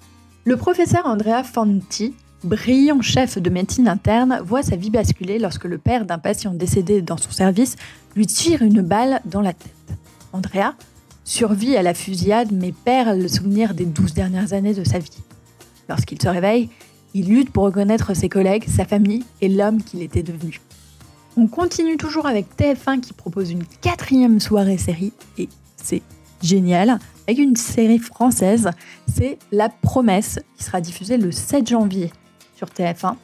Le 0.44 0.56
professeur 0.56 1.04
Andrea 1.04 1.44
Fanti, 1.44 2.14
brillant 2.44 3.02
chef 3.02 3.38
de 3.38 3.50
médecine 3.50 3.88
interne, 3.88 4.40
voit 4.42 4.62
sa 4.62 4.74
vie 4.74 4.90
basculer 4.90 5.38
lorsque 5.38 5.64
le 5.64 5.76
père 5.76 6.06
d'un 6.06 6.18
patient 6.18 6.54
décédé 6.54 7.02
dans 7.02 7.18
son 7.18 7.30
service 7.30 7.76
lui 8.16 8.26
tire 8.26 8.62
une 8.62 8.80
balle 8.80 9.20
dans 9.26 9.42
la 9.42 9.52
tête. 9.52 9.74
Andrea 10.32 10.74
survit 11.24 11.76
à 11.76 11.82
la 11.82 11.92
fusillade 11.92 12.48
mais 12.52 12.72
perd 12.72 13.20
le 13.20 13.28
souvenir 13.28 13.74
des 13.74 13.84
12 13.84 14.14
dernières 14.14 14.54
années 14.54 14.74
de 14.74 14.84
sa 14.84 14.98
vie. 14.98 15.10
Lorsqu'il 15.90 16.20
se 16.20 16.28
réveille, 16.28 16.70
il 17.14 17.28
lutte 17.28 17.50
pour 17.50 17.64
reconnaître 17.64 18.14
ses 18.14 18.28
collègues, 18.28 18.64
sa 18.68 18.84
famille 18.84 19.24
et 19.40 19.48
l'homme 19.48 19.82
qu'il 19.82 20.02
était 20.02 20.22
devenu. 20.22 20.60
On 21.36 21.46
continue 21.46 21.96
toujours 21.96 22.26
avec 22.26 22.46
TF1 22.56 23.00
qui 23.00 23.12
propose 23.12 23.50
une 23.50 23.64
quatrième 23.80 24.40
soirée 24.40 24.78
série 24.78 25.12
et 25.38 25.48
c'est 25.76 26.02
génial 26.42 26.98
avec 27.26 27.38
une 27.38 27.56
série 27.56 27.98
française. 27.98 28.70
C'est 29.06 29.38
La 29.50 29.68
Promesse 29.68 30.40
qui 30.56 30.64
sera 30.64 30.80
diffusée 30.80 31.16
le 31.16 31.32
7 31.32 31.68
janvier 31.68 32.12
sur 32.56 32.68
TF1. 32.68 33.14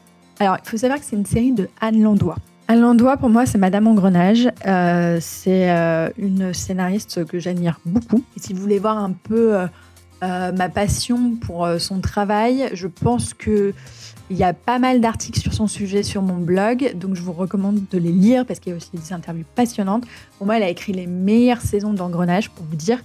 Alors 0.41 0.57
il 0.63 0.69
faut 0.69 0.77
savoir 0.77 0.99
que 0.99 1.05
c'est 1.05 1.17
une 1.17 1.27
série 1.27 1.53
de 1.53 1.69
Anne 1.81 2.03
Landois. 2.03 2.37
Anne 2.71 2.81
Landois, 2.81 3.17
pour 3.17 3.31
moi, 3.31 3.47
c'est 3.47 3.57
Madame 3.57 3.87
Engrenage. 3.87 4.47
Euh, 4.67 5.17
c'est 5.23 5.71
euh, 5.71 6.11
une 6.19 6.53
scénariste 6.53 7.25
que 7.25 7.39
j'admire 7.39 7.81
beaucoup. 7.87 8.23
Et 8.37 8.41
si 8.41 8.53
vous 8.53 8.61
voulez 8.61 8.79
voir 8.79 8.99
un 8.99 9.13
peu 9.13 9.57
euh, 9.57 9.67
euh, 10.25 10.51
ma 10.51 10.69
passion 10.69 11.37
pour 11.37 11.65
euh, 11.65 11.79
son 11.79 12.01
travail. 12.01 12.71
Je 12.73 12.89
pense 12.89 13.35
qu'il 13.35 13.73
y 14.31 14.43
a 14.43 14.53
pas 14.53 14.81
mal 14.81 15.01
d'articles 15.01 15.39
sur 15.39 15.55
son 15.55 15.69
sujet 15.69 16.03
sur 16.03 16.23
mon 16.23 16.39
blog, 16.39 16.95
donc 16.97 17.15
je 17.15 17.23
vous 17.23 17.33
recommande 17.33 17.81
de 17.89 17.99
les 17.99 18.11
lire 18.11 18.45
parce 18.45 18.59
qu'il 18.59 18.71
y 18.71 18.75
a 18.75 18.77
aussi 18.77 18.91
des 18.93 19.13
interviews 19.13 19.45
passionnantes. 19.55 20.05
Pour 20.39 20.47
moi, 20.47 20.57
elle 20.57 20.65
a 20.65 20.69
écrit 20.69 20.93
les 20.93 21.07
meilleures 21.07 21.61
saisons 21.61 21.93
d'engrenage, 21.93 22.51
pour 22.51 22.65
vous 22.67 22.75
dire. 22.75 22.99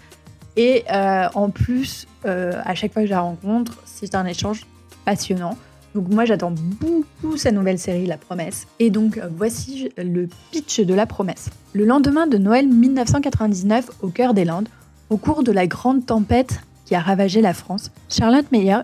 Et 0.58 0.86
euh, 0.91 1.27
en 1.36 1.50
plus, 1.50 2.08
à 2.25 2.74
chaque 2.75 2.93
fois 2.93 3.03
que 3.03 3.08
je 3.08 3.13
la 3.13 3.22
rencontre, 3.22 3.74
c'est 3.86 4.15
un 4.15 4.25
échange 4.25 4.65
passionnant. 5.05 5.58
Donc 5.93 6.10
moi, 6.10 6.25
j'attends 6.25 6.51
beaucoup 6.51 7.38
sa 7.38 7.51
nouvelle 7.51 7.77
série, 7.77 8.08
La 8.08 8.17
Promesse. 8.17 8.65
Et 8.79 8.89
donc, 8.89 9.20
voici 9.36 9.89
le 9.98 10.27
pitch 10.51 10.79
de 10.79 10.93
La 10.93 11.05
Promesse. 11.05 11.50
Le 11.74 11.86
lendemain 11.86 12.25
de 12.25 12.38
Noël 12.38 12.67
1999, 12.67 13.89
au 14.01 14.08
cœur 14.08 14.34
des 14.34 14.46
Landes, 14.46 14.70
au 15.10 15.17
cours 15.17 15.43
de 15.43 15.51
la 15.51 15.67
grande 15.67 16.05
tempête 16.05 16.62
a 16.96 17.00
ravagé 17.00 17.42
la 17.42 17.54
France, 17.54 17.92
Charlotte 18.10 18.52
Meyer, 18.52 18.80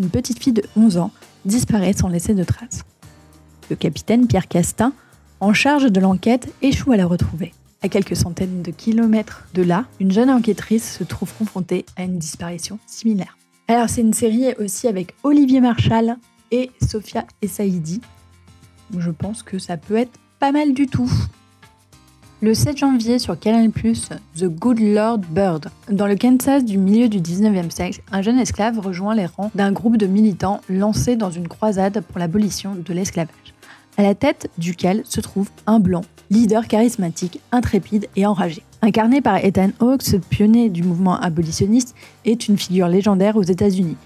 une 0.00 0.10
petite 0.10 0.42
fille 0.42 0.52
de 0.52 0.64
11 0.76 0.98
ans, 0.98 1.10
disparaît 1.44 1.92
sans 1.92 2.08
laisser 2.08 2.34
de 2.34 2.44
traces. 2.44 2.84
Le 3.70 3.76
capitaine 3.76 4.26
Pierre 4.26 4.48
Castin, 4.48 4.92
en 5.40 5.52
charge 5.52 5.90
de 5.90 6.00
l'enquête, 6.00 6.52
échoue 6.62 6.92
à 6.92 6.96
la 6.96 7.06
retrouver. 7.06 7.52
À 7.82 7.88
quelques 7.88 8.16
centaines 8.16 8.62
de 8.62 8.70
kilomètres 8.70 9.46
de 9.52 9.62
là, 9.62 9.84
une 10.00 10.10
jeune 10.10 10.30
enquêtrice 10.30 10.96
se 10.96 11.04
trouve 11.04 11.32
confrontée 11.34 11.84
à 11.96 12.04
une 12.04 12.18
disparition 12.18 12.78
similaire. 12.86 13.36
Alors 13.68 13.88
c'est 13.88 14.00
une 14.00 14.14
série 14.14 14.54
aussi 14.58 14.88
avec 14.88 15.14
Olivier 15.22 15.60
Marchal 15.60 16.16
et 16.50 16.70
Sophia 16.80 17.26
Essaidi. 17.42 18.00
Je 18.96 19.10
pense 19.10 19.42
que 19.42 19.58
ça 19.58 19.76
peut 19.76 19.96
être 19.96 20.18
pas 20.38 20.52
mal 20.52 20.72
du 20.72 20.86
tout. 20.86 21.10
Le 22.44 22.52
7 22.52 22.76
janvier 22.76 23.18
sur 23.18 23.38
Canal+, 23.38 23.70
The 23.70 24.44
Good 24.44 24.78
Lord 24.78 25.20
Bird. 25.30 25.70
Dans 25.90 26.06
le 26.06 26.14
Kansas 26.14 26.62
du 26.62 26.76
milieu 26.76 27.08
du 27.08 27.18
19e 27.18 27.70
siècle, 27.70 28.02
un 28.12 28.20
jeune 28.20 28.38
esclave 28.38 28.78
rejoint 28.78 29.14
les 29.14 29.24
rangs 29.24 29.50
d'un 29.54 29.72
groupe 29.72 29.96
de 29.96 30.06
militants 30.06 30.60
lancés 30.68 31.16
dans 31.16 31.30
une 31.30 31.48
croisade 31.48 32.02
pour 32.02 32.18
l'abolition 32.18 32.74
de 32.74 32.92
l'esclavage, 32.92 33.54
à 33.96 34.02
la 34.02 34.14
tête 34.14 34.50
duquel 34.58 35.00
se 35.06 35.22
trouve 35.22 35.48
un 35.66 35.80
blanc, 35.80 36.02
leader 36.28 36.68
charismatique, 36.68 37.40
intrépide 37.50 38.08
et 38.14 38.26
enragé. 38.26 38.62
Incarné 38.82 39.22
par 39.22 39.42
Ethan 39.42 39.70
Hawke, 39.80 40.02
ce 40.02 40.18
pionnier 40.18 40.68
du 40.68 40.82
mouvement 40.82 41.18
abolitionniste 41.18 41.94
est 42.26 42.46
une 42.46 42.58
figure 42.58 42.88
légendaire 42.88 43.36
aux 43.36 43.42
États-Unis. 43.42 43.96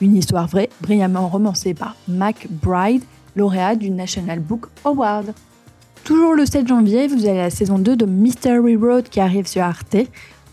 Une 0.00 0.14
histoire 0.14 0.46
vraie, 0.46 0.70
brillamment 0.82 1.26
romancée 1.26 1.74
par 1.74 1.96
Mac 2.06 2.46
Bride, 2.48 3.02
lauréat 3.34 3.74
du 3.74 3.90
National 3.90 4.38
Book 4.38 4.66
Award. 4.84 5.34
Toujours 6.08 6.34
le 6.34 6.46
7 6.46 6.66
janvier, 6.66 7.06
vous 7.06 7.26
avez 7.26 7.36
la 7.36 7.50
saison 7.50 7.78
2 7.78 7.94
de 7.94 8.06
Mystery 8.06 8.76
Road 8.76 9.10
qui 9.10 9.20
arrive 9.20 9.46
sur 9.46 9.60
Arte, 9.60 9.94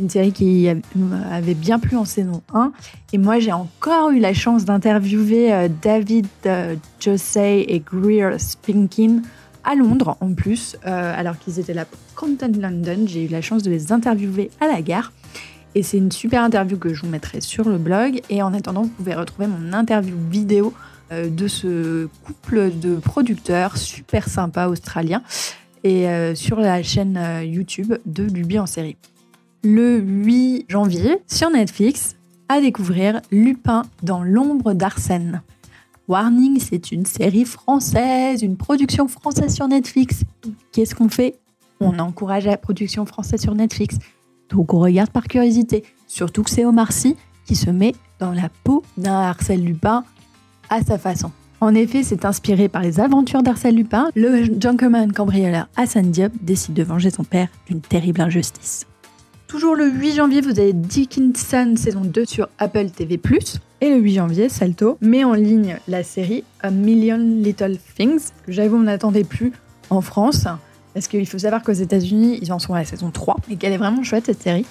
une 0.01 0.09
série 0.09 0.33
qui 0.33 0.67
avait 0.67 1.53
bien 1.53 1.79
plu 1.79 1.95
en 1.95 2.03
saison 2.03 2.41
1. 2.53 2.73
Et 3.13 3.17
moi, 3.17 3.39
j'ai 3.39 3.53
encore 3.53 4.09
eu 4.09 4.19
la 4.19 4.33
chance 4.33 4.65
d'interviewer 4.65 5.53
euh, 5.53 5.69
David 5.81 6.27
euh, 6.45 6.75
Josey 6.99 7.61
et 7.69 7.79
Greer 7.79 8.37
Spinkin 8.37 9.21
à 9.63 9.75
Londres 9.75 10.17
en 10.19 10.33
plus, 10.33 10.75
euh, 10.85 11.13
alors 11.17 11.39
qu'ils 11.39 11.57
étaient 11.57 11.73
là 11.73 11.85
pour 11.85 11.99
Content 12.15 12.51
London. 12.59 13.05
J'ai 13.05 13.23
eu 13.23 13.29
la 13.29 13.41
chance 13.41 13.63
de 13.63 13.71
les 13.71 13.93
interviewer 13.93 14.51
à 14.59 14.67
la 14.67 14.81
gare. 14.81 15.13
Et 15.73 15.83
c'est 15.83 15.97
une 15.97 16.11
super 16.11 16.43
interview 16.43 16.77
que 16.77 16.93
je 16.93 17.01
vous 17.01 17.09
mettrai 17.09 17.39
sur 17.39 17.69
le 17.69 17.77
blog. 17.77 18.19
Et 18.29 18.43
en 18.43 18.53
attendant, 18.53 18.81
vous 18.81 18.89
pouvez 18.89 19.15
retrouver 19.15 19.47
mon 19.47 19.71
interview 19.71 20.17
vidéo 20.29 20.73
de 21.11 21.47
ce 21.47 22.07
couple 22.23 22.71
de 22.79 22.95
producteurs 22.95 23.77
super 23.77 24.27
sympa 24.27 24.67
australien 24.67 25.21
et 25.85 26.09
euh, 26.09 26.33
sur 26.33 26.59
la 26.59 26.81
chaîne 26.81 27.15
euh, 27.15 27.43
YouTube 27.43 27.93
de 28.07 28.23
Luby 28.23 28.57
en 28.57 28.65
série. 28.65 28.97
Le 29.63 29.99
8 29.99 30.65
janvier, 30.67 31.19
sur 31.27 31.51
Netflix, 31.51 32.15
à 32.49 32.59
découvrir 32.59 33.21
Lupin 33.31 33.83
dans 34.01 34.23
l'ombre 34.23 34.73
d'Arsène. 34.73 35.43
Warning, 36.07 36.59
c'est 36.59 36.91
une 36.91 37.05
série 37.05 37.45
française, 37.45 38.41
une 38.41 38.57
production 38.57 39.07
française 39.07 39.53
sur 39.53 39.67
Netflix. 39.67 40.23
Qu'est-ce 40.71 40.95
qu'on 40.95 41.09
fait? 41.09 41.37
On 41.79 41.99
encourage 41.99 42.45
la 42.45 42.57
production 42.57 43.05
française 43.05 43.41
sur 43.41 43.53
Netflix. 43.53 43.97
Donc 44.49 44.73
on 44.73 44.79
regarde 44.79 45.11
par 45.11 45.27
curiosité. 45.27 45.83
Surtout 46.07 46.41
que 46.41 46.49
c'est 46.49 46.65
Omar 46.65 46.91
Sy 46.91 47.15
qui 47.45 47.55
se 47.55 47.69
met 47.69 47.93
dans 48.19 48.31
la 48.31 48.49
peau 48.63 48.83
d'un 48.97 49.21
Arsène 49.21 49.63
Lupin 49.63 50.03
à 50.69 50.81
sa 50.81 50.97
façon. 50.97 51.31
En 51.61 51.73
effet, 51.73 52.03
c'est 52.03 52.25
inspiré 52.25 52.67
par 52.67 52.81
les 52.81 52.99
aventures 52.99 53.41
d'Arsène 53.41 53.75
Lupin, 53.75 54.09
le 54.15 54.43
gentleman 54.59 55.11
cambrioleur 55.11 55.67
Hassan 55.77 56.11
Diop 56.11 56.33
décide 56.41 56.73
de 56.73 56.83
venger 56.83 57.09
son 57.09 57.23
père 57.23 57.47
d'une 57.67 57.81
terrible 57.81 58.21
injustice. 58.21 58.85
Toujours 59.47 59.75
le 59.75 59.89
8 59.89 60.15
janvier, 60.15 60.41
vous 60.41 60.59
avez 60.59 60.73
Dickinson 60.73 61.75
saison 61.77 62.01
2 62.01 62.25
sur 62.25 62.49
Apple 62.57 62.89
TV+. 62.89 63.19
Et 63.79 63.89
le 63.89 63.97
8 63.97 64.13
janvier, 64.15 64.49
Salto 64.49 64.97
met 65.01 65.23
en 65.23 65.33
ligne 65.33 65.77
la 65.87 66.03
série 66.03 66.43
A 66.61 66.71
Million 66.71 67.17
Little 67.17 67.77
Things, 67.95 68.31
que 68.45 68.51
j'avoue 68.51 68.77
on 68.77 68.83
n'attendait 68.83 69.23
plus 69.23 69.53
en 69.89 70.01
France, 70.01 70.47
parce 70.93 71.07
qu'il 71.07 71.25
faut 71.27 71.39
savoir 71.39 71.63
qu'aux 71.63 71.71
États-Unis, 71.71 72.39
ils 72.41 72.51
en 72.51 72.59
sont 72.59 72.73
à 72.73 72.79
la 72.79 72.85
saison 72.85 73.11
3, 73.11 73.37
et 73.49 73.55
qu'elle 73.55 73.71
est 73.71 73.77
vraiment 73.77 74.03
chouette 74.03 74.25
cette 74.25 74.41
série. 74.41 74.65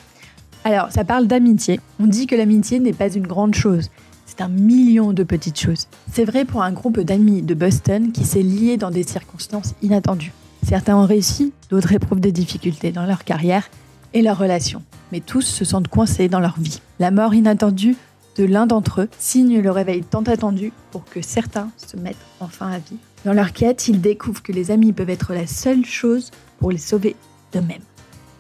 Alors, 0.65 0.91
ça 0.91 1.05
parle 1.05 1.27
d'amitié. 1.27 1.79
On 2.01 2.07
dit 2.07 2.27
que 2.27 2.35
l'amitié 2.35 2.81
n'est 2.81 2.93
pas 2.93 3.09
une 3.09 3.27
grande 3.27 3.55
chose, 3.55 3.91
c'est 4.37 4.43
un 4.43 4.49
million 4.49 5.13
de 5.13 5.23
petites 5.23 5.61
choses. 5.61 5.87
C'est 6.13 6.25
vrai 6.25 6.45
pour 6.45 6.63
un 6.63 6.73
groupe 6.73 6.99
d'amis 7.01 7.43
de 7.43 7.55
Boston 7.55 8.11
qui 8.13 8.25
s'est 8.25 8.43
lié 8.43 8.77
dans 8.77 8.91
des 8.91 9.05
circonstances 9.05 9.75
inattendues. 9.83 10.33
Certains 10.67 10.97
ont 10.97 11.07
réussi, 11.07 11.53
d'autres 11.71 11.93
éprouvent 11.93 12.21
des 12.21 12.33
difficultés 12.33 12.91
dans 12.91 13.07
leur 13.07 13.25
carrière 13.25 13.69
et 14.13 14.23
leurs 14.23 14.39
relations. 14.39 14.83
Mais 15.13 15.21
tous 15.21 15.43
se 15.43 15.65
sentent 15.65 15.89
coincés 15.89 16.29
dans 16.29 16.41
leur 16.41 16.59
vie. 16.59 16.81
La 16.99 17.11
mort 17.11 17.35
inattendue 17.35 17.97
de 18.37 18.45
l'un 18.45 18.67
d'entre 18.67 19.03
eux 19.03 19.09
signe 19.19 19.61
le 19.61 19.71
réveil 19.71 20.03
tant 20.03 20.23
attendu 20.23 20.73
pour 20.91 21.05
que 21.05 21.23
certains 21.23 21.71
se 21.77 21.97
mettent 21.97 22.17
enfin 22.41 22.69
à 22.69 22.79
vivre. 22.79 23.01
Dans 23.25 23.35
leur 23.35 23.53
quête, 23.53 23.87
ils 23.89 24.01
découvrent 24.01 24.43
que 24.43 24.53
les 24.53 24.71
amis 24.71 24.93
peuvent 24.93 25.11
être 25.11 25.33
la 25.33 25.47
seule 25.47 25.85
chose 25.85 26.31
pour 26.59 26.73
les 26.73 26.79
sauver 26.79 27.15
d'eux-mêmes. 27.53 27.83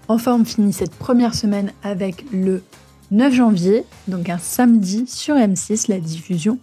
Enfin, 0.08 0.38
on 0.40 0.44
finit 0.44 0.72
cette 0.72 0.94
première 0.94 1.34
semaine 1.34 1.72
avec 1.82 2.24
le 2.32 2.62
9 3.10 3.32
janvier, 3.32 3.84
donc 4.08 4.28
un 4.28 4.38
samedi 4.38 5.04
sur 5.06 5.34
M6, 5.34 5.88
la 5.88 5.98
diffusion 5.98 6.58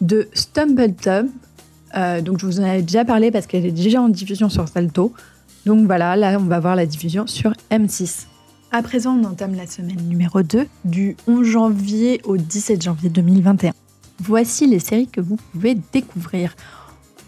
de 0.00 0.28
Stumble 0.32 0.94
euh, 1.96 2.20
donc 2.20 2.38
je 2.38 2.46
vous 2.46 2.60
en 2.60 2.64
avais 2.64 2.82
déjà 2.82 3.04
parlé 3.04 3.30
parce 3.30 3.46
qu'elle 3.46 3.66
est 3.66 3.72
déjà 3.72 4.00
en 4.00 4.08
diffusion 4.08 4.48
sur 4.48 4.68
Salto. 4.68 5.12
Donc 5.66 5.86
voilà, 5.86 6.16
là 6.16 6.38
on 6.38 6.44
va 6.44 6.60
voir 6.60 6.76
la 6.76 6.86
diffusion 6.86 7.26
sur 7.26 7.52
M6. 7.70 8.26
À 8.72 8.82
présent, 8.82 9.18
on 9.20 9.24
entame 9.24 9.56
la 9.56 9.66
semaine 9.66 10.00
numéro 10.06 10.42
2 10.42 10.66
du 10.84 11.16
11 11.26 11.44
janvier 11.44 12.20
au 12.24 12.36
17 12.36 12.82
janvier 12.82 13.10
2021. 13.10 13.72
Voici 14.22 14.66
les 14.66 14.78
séries 14.78 15.08
que 15.08 15.20
vous 15.20 15.36
pouvez 15.52 15.76
découvrir. 15.92 16.54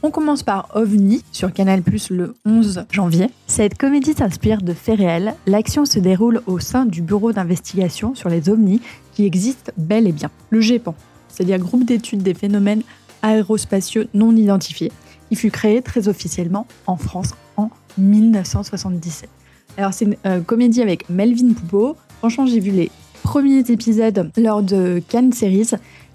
On 0.05 0.11
commence 0.11 0.43
par 0.43 0.69
OVNI 0.75 1.23
sur 1.31 1.53
Canal 1.53 1.81
Plus 1.81 2.11
le 2.11 2.35
11 2.45 2.87
janvier. 2.91 3.31
Cette 3.47 3.79
comédie 3.79 4.15
s'inspire 4.15 4.61
de 4.61 4.73
faits 4.73 4.99
réels. 4.99 5.35
L'action 5.47 5.85
se 5.85 6.01
déroule 6.01 6.43
au 6.47 6.59
sein 6.59 6.87
du 6.87 7.03
bureau 7.03 7.31
d'investigation 7.31 8.17
sur 8.17 8.29
les 8.29 8.49
ovnis 8.49 8.81
qui 9.13 9.25
existe 9.25 9.73
bel 9.77 10.09
et 10.09 10.13
bien. 10.13 10.29
Le 10.51 10.61
GEPAN, 10.61 10.97
c'est-à-dire 11.29 11.61
Groupe 11.61 11.85
d'études 11.85 12.25
des 12.25 12.35
phénomènes 12.35 12.83
aérospatiaux 13.23 14.03
non 14.13 14.35
identifiés, 14.35 14.91
qui 15.29 15.37
fut 15.37 15.53
créé 15.53 15.83
très 15.83 16.09
officiellement 16.09 16.67
en 16.89 16.97
France 16.97 17.37
en 17.57 17.71
1977. 17.97 19.31
Alors 19.77 19.95
c'est 19.95 20.07
une 20.07 20.17
euh, 20.27 20.41
comédie 20.41 20.83
avec 20.83 21.09
Melvin 21.11 21.53
Poupeau. 21.53 21.97
Franchement, 22.19 22.47
j'ai 22.47 22.59
vu 22.59 22.73
les 22.73 22.91
premiers 23.23 23.71
épisodes 23.71 24.33
lors 24.37 24.65
de 24.65 25.01
Cannes 25.09 25.33
Series 25.33 25.71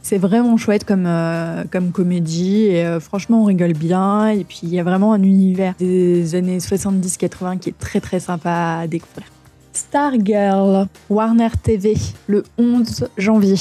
c'est 0.07 0.17
vraiment 0.17 0.55
chouette 0.55 0.85
comme, 0.85 1.05
euh, 1.05 1.65
comédie 1.91 2.67
et 2.67 2.85
euh, 2.85 3.01
franchement 3.01 3.41
on 3.41 3.43
rigole 3.43 3.73
bien 3.73 4.29
et 4.29 4.45
puis 4.45 4.61
il 4.63 4.69
y 4.69 4.79
a 4.79 4.83
vraiment 4.83 5.11
un 5.11 5.21
univers 5.21 5.73
des 5.79 6.33
années 6.33 6.59
70-80 6.59 7.59
qui 7.59 7.69
est 7.69 7.77
très 7.77 7.99
très 7.99 8.21
sympa 8.21 8.79
à 8.79 8.87
découvrir. 8.87 9.27
Stargirl, 9.73 10.87
Warner 11.09 11.49
TV, 11.61 11.95
le 12.27 12.45
11 12.57 13.09
janvier. 13.17 13.57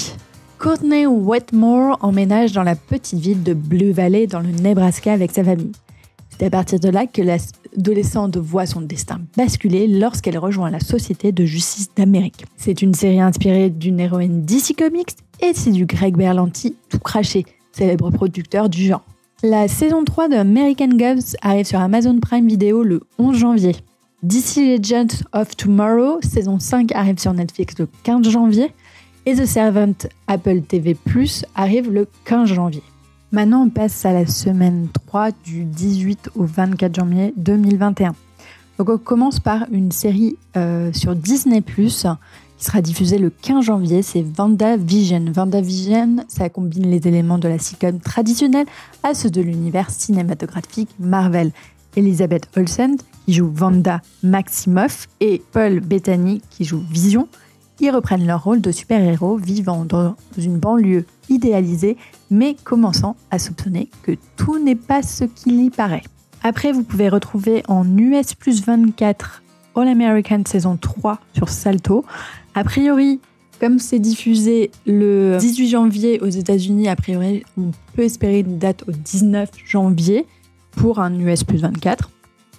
Courtney 0.60 1.04
Wetmore 1.04 1.98
emménage 2.00 2.52
dans 2.52 2.62
la 2.62 2.76
petite 2.76 3.18
ville 3.18 3.42
de 3.42 3.52
Blue 3.52 3.90
Valley 3.90 4.28
dans 4.28 4.40
le 4.40 4.50
Nebraska 4.50 5.12
avec 5.12 5.32
sa 5.32 5.42
famille. 5.42 5.72
C'est 6.30 6.46
à 6.46 6.50
partir 6.50 6.78
de 6.78 6.88
là 6.88 7.06
que 7.06 7.22
l'adolescente 7.76 8.36
voit 8.36 8.66
son 8.66 8.80
destin 8.80 9.20
basculer 9.36 9.86
lorsqu'elle 9.86 10.38
rejoint 10.38 10.70
la 10.70 10.80
Société 10.80 11.32
de 11.32 11.44
justice 11.44 11.90
d'Amérique. 11.94 12.44
C'est 12.56 12.82
une 12.82 12.94
série 12.94 13.20
inspirée 13.20 13.70
d'une 13.70 14.00
héroïne 14.00 14.42
DC 14.42 14.76
Comics 14.76 15.16
et 15.40 15.52
c'est 15.54 15.70
du 15.70 15.86
Greg 15.86 16.16
Berlanti 16.16 16.76
tout 16.88 16.98
craché, 16.98 17.44
célèbre 17.72 18.10
producteur 18.10 18.68
du 18.68 18.84
genre. 18.84 19.04
La 19.42 19.68
saison 19.68 20.04
3 20.04 20.28
de 20.28 20.36
American 20.36 20.88
Gods 20.88 21.36
arrive 21.42 21.66
sur 21.66 21.78
Amazon 21.78 22.18
Prime 22.20 22.48
Video 22.48 22.82
le 22.82 23.02
11 23.18 23.36
janvier. 23.36 23.76
DC 24.22 24.56
Legends 24.56 25.22
of 25.32 25.54
Tomorrow, 25.56 26.20
saison 26.22 26.58
5 26.58 26.92
arrive 26.92 27.18
sur 27.18 27.34
Netflix 27.34 27.74
le 27.78 27.86
15 28.02 28.28
janvier. 28.30 28.72
Et 29.26 29.34
The 29.34 29.44
Servant 29.44 29.94
Apple 30.28 30.62
TV 30.62 30.94
Plus 30.94 31.44
arrive 31.54 31.90
le 31.90 32.08
15 32.24 32.48
janvier. 32.48 32.82
Maintenant, 33.32 33.64
on 33.64 33.70
passe 33.70 34.04
à 34.06 34.12
la 34.12 34.26
semaine 34.26 34.88
3 35.06 35.30
du 35.44 35.64
18 35.64 36.30
au 36.36 36.44
24 36.44 36.94
janvier 36.94 37.34
2021. 37.36 38.14
Donc, 38.78 38.88
on 38.88 38.98
commence 38.98 39.40
par 39.40 39.66
une 39.72 39.90
série 39.90 40.36
euh, 40.56 40.92
sur 40.92 41.16
Disney 41.16 41.62
qui 41.62 41.90
sera 42.64 42.80
diffusé 42.80 43.18
le 43.18 43.30
15 43.30 43.64
janvier, 43.64 44.02
c'est 44.02 44.22
VandaVision. 44.22 45.24
VandaVision, 45.32 46.24
ça 46.28 46.48
combine 46.48 46.90
les 46.90 47.06
éléments 47.06 47.38
de 47.38 47.48
la 47.48 47.58
sitcom 47.58 47.98
traditionnelle 48.00 48.66
à 49.02 49.12
ceux 49.14 49.30
de 49.30 49.42
l'univers 49.42 49.90
cinématographique 49.90 50.90
Marvel. 50.98 51.52
Elizabeth 51.96 52.48
Olsen, 52.56 52.96
qui 53.24 53.32
joue 53.32 53.50
Vanda 53.52 54.02
Maximoff, 54.22 55.08
et 55.20 55.42
Paul 55.52 55.80
Bettany, 55.80 56.42
qui 56.50 56.64
joue 56.64 56.82
Vision, 56.90 57.26
ils 57.80 57.90
reprennent 57.90 58.26
leur 58.26 58.44
rôle 58.44 58.60
de 58.60 58.70
super-héros 58.70 59.36
vivant 59.36 59.84
dans 59.84 60.14
une 60.38 60.58
banlieue 60.58 61.04
idéalisée, 61.28 61.96
mais 62.30 62.56
commençant 62.64 63.16
à 63.30 63.38
soupçonner 63.38 63.88
que 64.02 64.12
tout 64.36 64.58
n'est 64.58 64.76
pas 64.76 65.02
ce 65.02 65.24
qu'il 65.24 65.62
y 65.62 65.70
paraît. 65.70 66.04
Après, 66.42 66.72
vous 66.72 66.82
pouvez 66.82 67.08
retrouver 67.08 67.62
en 67.68 67.84
US 67.98 68.34
plus 68.34 68.64
24 68.64 69.42
All 69.74 69.88
American 69.88 70.42
saison 70.46 70.76
3 70.76 71.18
sur 71.34 71.48
Salto. 71.48 72.04
A 72.54 72.64
priori, 72.64 73.20
comme 73.60 73.78
c'est 73.78 73.98
diffusé 73.98 74.70
le 74.86 75.36
18 75.38 75.68
janvier 75.68 76.20
aux 76.20 76.28
États-Unis, 76.28 76.88
a 76.88 76.96
priori, 76.96 77.42
on 77.58 77.70
peut 77.94 78.02
espérer 78.02 78.40
une 78.40 78.58
date 78.58 78.84
au 78.88 78.92
19 78.92 79.50
janvier 79.64 80.26
pour 80.72 81.00
un 81.00 81.18
US 81.18 81.44
plus 81.44 81.62
24. 81.62 82.10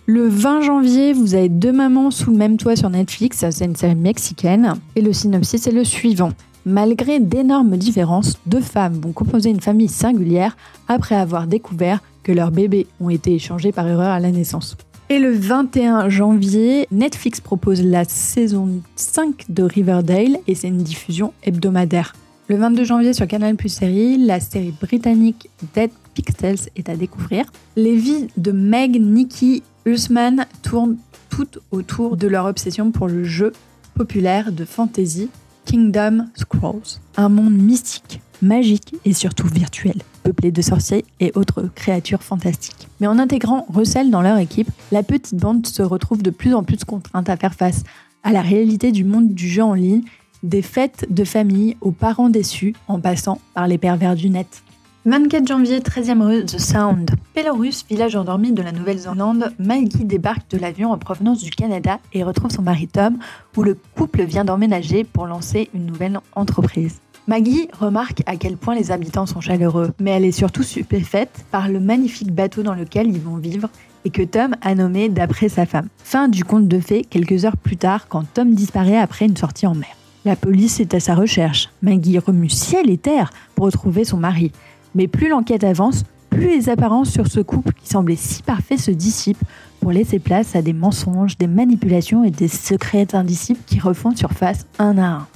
Le 0.05 0.27
20 0.27 0.61
janvier, 0.61 1.13
vous 1.13 1.35
avez 1.35 1.49
deux 1.49 1.73
mamans 1.73 2.11
sous 2.11 2.31
le 2.31 2.37
même 2.37 2.57
toit 2.57 2.75
sur 2.75 2.89
Netflix, 2.89 3.45
c'est 3.49 3.65
une 3.65 3.75
série 3.75 3.95
mexicaine, 3.95 4.75
et 4.95 5.01
le 5.01 5.11
synopsis 5.11 5.67
est 5.67 5.71
le 5.71 5.83
suivant. 5.83 6.31
Malgré 6.69 7.21
d'énormes 7.21 7.77
différences, 7.77 8.37
deux 8.45 8.59
femmes 8.59 8.99
vont 8.99 9.13
composer 9.13 9.49
une 9.49 9.61
famille 9.61 9.87
singulière 9.87 10.57
après 10.89 11.15
avoir 11.15 11.47
découvert 11.47 12.03
que 12.23 12.33
leurs 12.33 12.51
bébés 12.51 12.87
ont 12.99 13.09
été 13.09 13.33
échangés 13.33 13.71
par 13.71 13.87
erreur 13.87 14.09
à 14.09 14.19
la 14.19 14.31
naissance. 14.31 14.75
Et 15.07 15.17
le 15.17 15.31
21 15.31 16.09
janvier, 16.09 16.85
Netflix 16.91 17.39
propose 17.39 17.81
la 17.81 18.03
saison 18.03 18.81
5 18.97 19.45
de 19.47 19.63
Riverdale 19.63 20.39
et 20.45 20.55
c'est 20.55 20.67
une 20.67 20.83
diffusion 20.83 21.31
hebdomadaire. 21.41 22.13
Le 22.49 22.57
22 22.57 22.83
janvier 22.83 23.13
sur 23.13 23.27
Canal 23.27 23.55
Plus 23.55 23.69
Série, 23.69 24.17
la 24.17 24.41
série 24.41 24.73
britannique 24.77 25.49
Dead 25.73 25.91
Pixels 26.15 26.69
est 26.75 26.89
à 26.89 26.97
découvrir. 26.97 27.45
Les 27.77 27.95
vies 27.95 28.27
de 28.35 28.51
Meg, 28.51 29.01
Nikki, 29.01 29.63
Usman 29.85 30.45
tournent 30.63 30.97
toutes 31.29 31.59
autour 31.71 32.17
de 32.17 32.27
leur 32.27 32.45
obsession 32.45 32.91
pour 32.91 33.07
le 33.07 33.23
jeu 33.23 33.53
populaire 33.95 34.51
de 34.51 34.65
fantasy 34.65 35.29
Kingdom 35.67 36.27
Scrolls, 36.33 37.01
un 37.17 37.27
monde 37.27 37.53
mystique, 37.53 38.21
magique 38.41 38.95
et 39.03 39.11
surtout 39.11 39.47
virtuel, 39.47 39.97
peuplé 40.23 40.49
de 40.49 40.61
sorciers 40.61 41.03
et 41.19 41.33
autres 41.35 41.69
créatures 41.75 42.23
fantastiques. 42.23 42.87
Mais 43.01 43.07
en 43.07 43.19
intégrant 43.19 43.65
Russell 43.67 44.09
dans 44.09 44.21
leur 44.21 44.37
équipe, 44.37 44.69
la 44.93 45.03
petite 45.03 45.35
bande 45.35 45.67
se 45.67 45.83
retrouve 45.83 46.23
de 46.23 46.29
plus 46.29 46.53
en 46.53 46.63
plus 46.63 46.85
contrainte 46.85 47.27
à 47.27 47.35
faire 47.35 47.53
face 47.53 47.83
à 48.23 48.31
la 48.31 48.41
réalité 48.41 48.93
du 48.93 49.03
monde 49.03 49.33
du 49.33 49.49
jeu 49.49 49.61
en 49.61 49.73
ligne, 49.73 50.03
des 50.41 50.61
fêtes 50.61 51.05
de 51.09 51.25
famille 51.25 51.75
aux 51.81 51.91
parents 51.91 52.29
déçus 52.29 52.73
en 52.87 53.01
passant 53.01 53.41
par 53.53 53.67
les 53.67 53.77
pervers 53.77 54.15
du 54.15 54.29
net. 54.29 54.63
24 55.07 55.47
janvier, 55.47 55.79
13e 55.79 56.21
rue 56.21 56.43
The 56.43 56.59
Sound. 56.59 57.11
Pélorus, 57.33 57.85
village 57.89 58.17
endormi 58.17 58.51
de 58.51 58.61
la 58.61 58.73
Nouvelle-Zélande, 58.73 59.53
Maggie 59.57 60.03
débarque 60.03 60.51
de 60.51 60.57
l'avion 60.57 60.91
en 60.91 60.97
provenance 60.97 61.41
du 61.41 61.49
Canada 61.49 62.01
et 62.11 62.25
retrouve 62.25 62.51
son 62.51 62.61
mari 62.61 62.89
Tom, 62.89 63.17
où 63.55 63.63
le 63.63 63.77
couple 63.95 64.23
vient 64.23 64.43
d'emménager 64.43 65.05
pour 65.05 65.25
lancer 65.25 65.69
une 65.73 65.85
nouvelle 65.85 66.19
entreprise. 66.35 66.99
Maggie 67.25 67.69
remarque 67.79 68.21
à 68.25 68.35
quel 68.35 68.57
point 68.57 68.75
les 68.75 68.91
habitants 68.91 69.25
sont 69.25 69.39
chaleureux, 69.39 69.93
mais 69.97 70.11
elle 70.11 70.25
est 70.25 70.33
surtout 70.33 70.63
stupéfaite 70.63 71.45
par 71.51 71.69
le 71.69 71.79
magnifique 71.79 72.33
bateau 72.33 72.61
dans 72.61 72.75
lequel 72.75 73.07
ils 73.07 73.21
vont 73.21 73.37
vivre 73.37 73.69
et 74.03 74.09
que 74.09 74.23
Tom 74.23 74.57
a 74.61 74.75
nommé 74.75 75.07
d'après 75.07 75.47
sa 75.47 75.65
femme. 75.65 75.87
Fin 76.03 76.27
du 76.27 76.43
conte 76.43 76.67
de 76.67 76.81
fées 76.81 77.05
quelques 77.09 77.45
heures 77.45 77.55
plus 77.55 77.77
tard 77.77 78.09
quand 78.09 78.25
Tom 78.33 78.53
disparaît 78.53 78.99
après 78.99 79.27
une 79.27 79.37
sortie 79.37 79.67
en 79.67 79.75
mer. 79.75 79.95
La 80.25 80.35
police 80.35 80.81
est 80.81 80.93
à 80.93 80.99
sa 80.99 81.15
recherche. 81.15 81.69
Maggie 81.81 82.19
remue 82.19 82.49
ciel 82.49 82.89
et 82.89 82.97
terre 82.97 83.31
pour 83.55 83.67
retrouver 83.67 84.03
son 84.03 84.17
mari. 84.17 84.51
Mais 84.95 85.07
plus 85.07 85.29
l'enquête 85.29 85.63
avance, 85.63 86.03
plus 86.29 86.49
les 86.49 86.69
apparences 86.69 87.09
sur 87.09 87.27
ce 87.27 87.39
couple 87.39 87.73
qui 87.73 87.87
semblait 87.87 88.15
si 88.15 88.43
parfait 88.43 88.77
se 88.77 88.91
dissipent 88.91 89.43
pour 89.79 89.91
laisser 89.91 90.19
place 90.19 90.55
à 90.55 90.61
des 90.61 90.73
mensonges, 90.73 91.37
des 91.37 91.47
manipulations 91.47 92.23
et 92.23 92.31
des 92.31 92.47
secrets 92.47 93.07
indicibles 93.13 93.59
qui 93.65 93.79
refont 93.79 94.15
surface 94.15 94.65
un 94.79 94.97
à 94.97 95.05
un. 95.05 95.27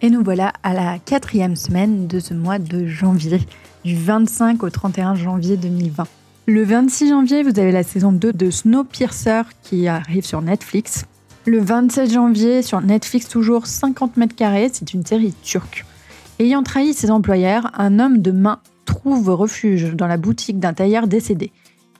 Et 0.00 0.10
nous 0.10 0.22
voilà 0.22 0.52
à 0.62 0.74
la 0.74 0.98
quatrième 0.98 1.56
semaine 1.56 2.06
de 2.06 2.20
ce 2.20 2.32
mois 2.32 2.58
de 2.58 2.86
janvier, 2.86 3.40
du 3.84 3.96
25 3.96 4.62
au 4.62 4.70
31 4.70 5.16
janvier 5.16 5.56
2020. 5.56 6.04
Le 6.46 6.64
26 6.64 7.10
janvier, 7.10 7.42
vous 7.42 7.58
avez 7.58 7.72
la 7.72 7.82
saison 7.82 8.12
2 8.12 8.32
de 8.32 8.50
Snowpiercer 8.50 9.42
qui 9.62 9.88
arrive 9.88 10.24
sur 10.24 10.40
Netflix. 10.40 11.04
Le 11.46 11.60
27 11.60 12.12
janvier, 12.12 12.62
sur 12.62 12.80
Netflix 12.80 13.28
toujours 13.28 13.66
50 13.66 14.16
mètres 14.16 14.36
carrés, 14.36 14.70
c'est 14.72 14.94
une 14.94 15.04
série 15.04 15.34
turque. 15.42 15.84
Ayant 16.38 16.62
trahi 16.62 16.94
ses 16.94 17.10
employeurs, 17.10 17.70
un 17.76 17.98
homme 17.98 18.22
de 18.22 18.30
main 18.30 18.60
trouve 18.88 19.28
refuge 19.28 19.94
dans 19.94 20.06
la 20.06 20.16
boutique 20.16 20.58
d'un 20.58 20.72
tailleur 20.72 21.06
décédé. 21.06 21.52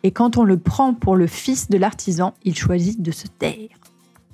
Et 0.03 0.11
quand 0.11 0.39
on 0.39 0.45
le 0.45 0.57
prend 0.57 0.95
pour 0.95 1.17
le 1.17 1.27
fils 1.27 1.69
de 1.69 1.77
l'artisan, 1.77 2.35
il 2.45 2.57
choisit 2.57 3.03
de 3.03 3.11
se 3.11 3.27
taire. 3.27 3.69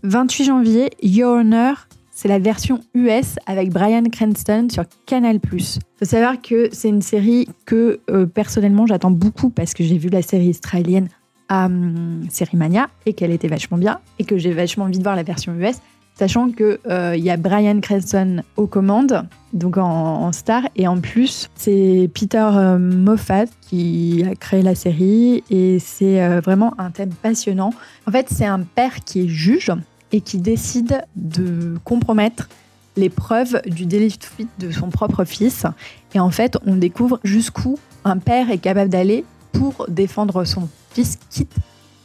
28 0.05 0.45
janvier, 0.45 0.91
Your 1.03 1.39
Honor, 1.39 1.89
c'est 2.11 2.29
la 2.29 2.39
version 2.39 2.81
US 2.95 3.37
avec 3.47 3.71
Brian 3.71 4.05
Cranston 4.05 4.69
sur 4.71 4.85
Canal+. 5.07 5.41
Il 5.53 5.61
faut 5.61 6.05
savoir 6.05 6.41
que 6.41 6.69
c'est 6.73 6.91
une 6.91 7.03
série 7.03 7.49
que 7.65 8.01
euh, 8.11 8.27
personnellement 8.27 8.87
j'attends 8.87 9.11
beaucoup 9.11 9.51
parce 9.51 9.75
que 9.75 9.83
j'ai 9.83 9.99
vu 9.99 10.11
la 10.11 10.23
série 10.23 10.49
israélienne 10.49 11.09
à 11.49 11.69
Mania 11.69 12.89
et 13.07 13.15
qu'elle 13.15 13.33
était 13.33 13.49
vachement 13.49 13.79
bien 13.79 14.01
et 14.19 14.25
que 14.25 14.39
j'ai 14.39 14.53
vachement 14.53 14.85
envie 14.85 14.99
de 14.99 15.03
voir 15.03 15.17
la 15.17 15.23
version 15.25 15.55
US 15.55 15.77
sachant 16.15 16.51
que 16.51 16.81
euh, 16.89 17.15
il 17.17 17.25
y 17.25 17.31
a 17.31 17.37
Brian 17.37 17.81
Cranston 17.81 18.43
aux 18.57 18.67
commandes, 18.67 19.27
donc 19.53 19.77
en, 19.77 20.33
star, 20.33 20.63
et 20.77 20.87
en 20.87 21.01
plus 21.01 21.51
c'est 21.55 22.11
Peter 22.15 22.49
euh, 22.55 22.79
Moffat 22.79 23.47
qui 23.61 24.25
a 24.31 24.35
créé 24.35 24.63
la 24.63 24.75
série 24.75 25.43
et 25.51 25.79
c'est 25.79 26.23
euh, 26.23 26.41
vraiment 26.41 26.75
un 26.79 26.91
thème 26.91 27.11
passionnant. 27.11 27.73
En 28.07 28.13
fait, 28.13 28.29
c'est 28.31 28.47
un 28.47 28.61
père 28.61 29.05
qui 29.05 29.23
est 29.23 29.29
juge 29.29 29.73
et 30.13 30.21
qui 30.21 30.39
décide 30.39 31.03
de 31.17 31.77
compromettre 31.85 32.49
les 32.97 33.11
preuves 33.11 33.61
du 33.67 33.87
délit 33.87 34.17
de 34.17 34.25
fuite 34.25 34.51
de 34.61 34.71
son 34.71 34.89
propre 34.89 35.25
fils. 35.25 35.67
Et 36.15 36.21
en 36.21 36.31
fait, 36.31 36.57
on 36.65 36.77
découvre 36.77 37.19
jusqu'où 37.25 37.77
un 38.05 38.19
père 38.19 38.51
est 38.51 38.59
capable 38.59 38.91
d'aller 38.91 39.25
pour 39.53 39.87
défendre 39.89 40.45
son 40.45 40.69
fils, 40.91 41.19
quitte 41.31 41.55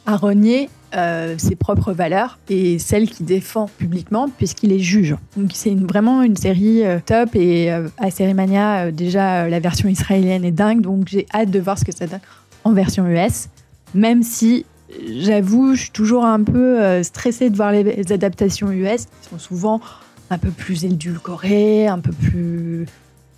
à 0.06 0.16
renier 0.16 0.68
euh, 0.92 1.36
ses 1.38 1.54
propres 1.54 1.92
valeurs 1.92 2.40
et 2.48 2.80
celles 2.80 3.08
qu'il 3.08 3.24
défend 3.24 3.70
publiquement 3.78 4.28
puisqu'il 4.28 4.72
est 4.72 4.80
juge. 4.80 5.14
Donc 5.36 5.52
c'est 5.54 5.74
vraiment 5.76 6.22
une 6.22 6.36
série 6.36 6.84
euh, 6.84 6.98
top 7.04 7.36
et 7.36 7.70
euh, 7.70 7.88
à 7.98 8.10
Série 8.10 8.34
Mania 8.34 8.90
déjà 8.90 9.48
la 9.48 9.60
version 9.60 9.88
israélienne 9.88 10.44
est 10.44 10.50
dingue 10.50 10.80
donc 10.80 11.06
j'ai 11.06 11.26
hâte 11.32 11.50
de 11.50 11.60
voir 11.60 11.78
ce 11.78 11.84
que 11.84 11.94
ça 11.94 12.08
donne 12.08 12.20
en 12.64 12.72
version 12.72 13.06
US 13.06 13.48
même 13.94 14.24
si 14.24 14.66
j'avoue 15.08 15.76
je 15.76 15.82
suis 15.82 15.90
toujours 15.90 16.24
un 16.24 16.42
peu 16.42 17.00
stressée 17.04 17.50
de 17.50 17.56
voir 17.56 17.70
les, 17.70 18.12
adaptations 18.12 18.72
US 18.72 19.06
qui 19.06 19.28
sont 19.30 19.38
souvent 19.38 19.80
un 20.28 20.38
peu 20.38 20.50
plus 20.50 20.84
édulcorées, 20.84 21.86
un 21.86 22.00
peu 22.00 22.12
plus 22.12 22.86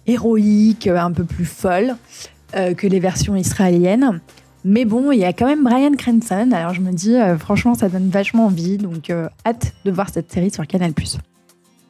héroïques, 0.07 0.87
un 0.87 1.13
peu 1.13 1.25
plus 1.25 1.45
folles 1.45 1.97
que 2.55 2.87
les 2.87 3.01
versions 3.01 3.37
israéliennes. 3.37 4.21
Mais 4.65 4.85
bon, 4.85 5.11
il 5.11 5.19
y 5.19 5.25
a 5.25 5.33
quand 5.33 5.47
même 5.47 5.65
Brian 5.65 5.93
Cranston, 5.93 6.53
alors 6.53 6.73
je 6.73 6.81
me 6.81 6.93
dis, 6.93 7.17
euh, 7.17 7.37
franchement, 7.37 7.75
ça 7.75 7.89
donne 7.89 8.09
vachement 8.09 8.47
envie, 8.47 8.79
donc 8.79 9.11
euh, 9.11 9.29
hâte 9.45 9.75
de 9.85 9.91
voir 9.91 10.09
cette 10.09 10.31
série 10.31 10.51
sur 10.51 10.67
Canal+. 10.67 10.93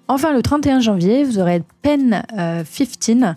Enfin, 0.08 0.32
le 0.32 0.42
31 0.42 0.80
janvier, 0.80 1.24
vous 1.24 1.38
aurez 1.38 1.62
Pen 1.82 2.22
15 2.30 2.38
euh, 2.38 3.35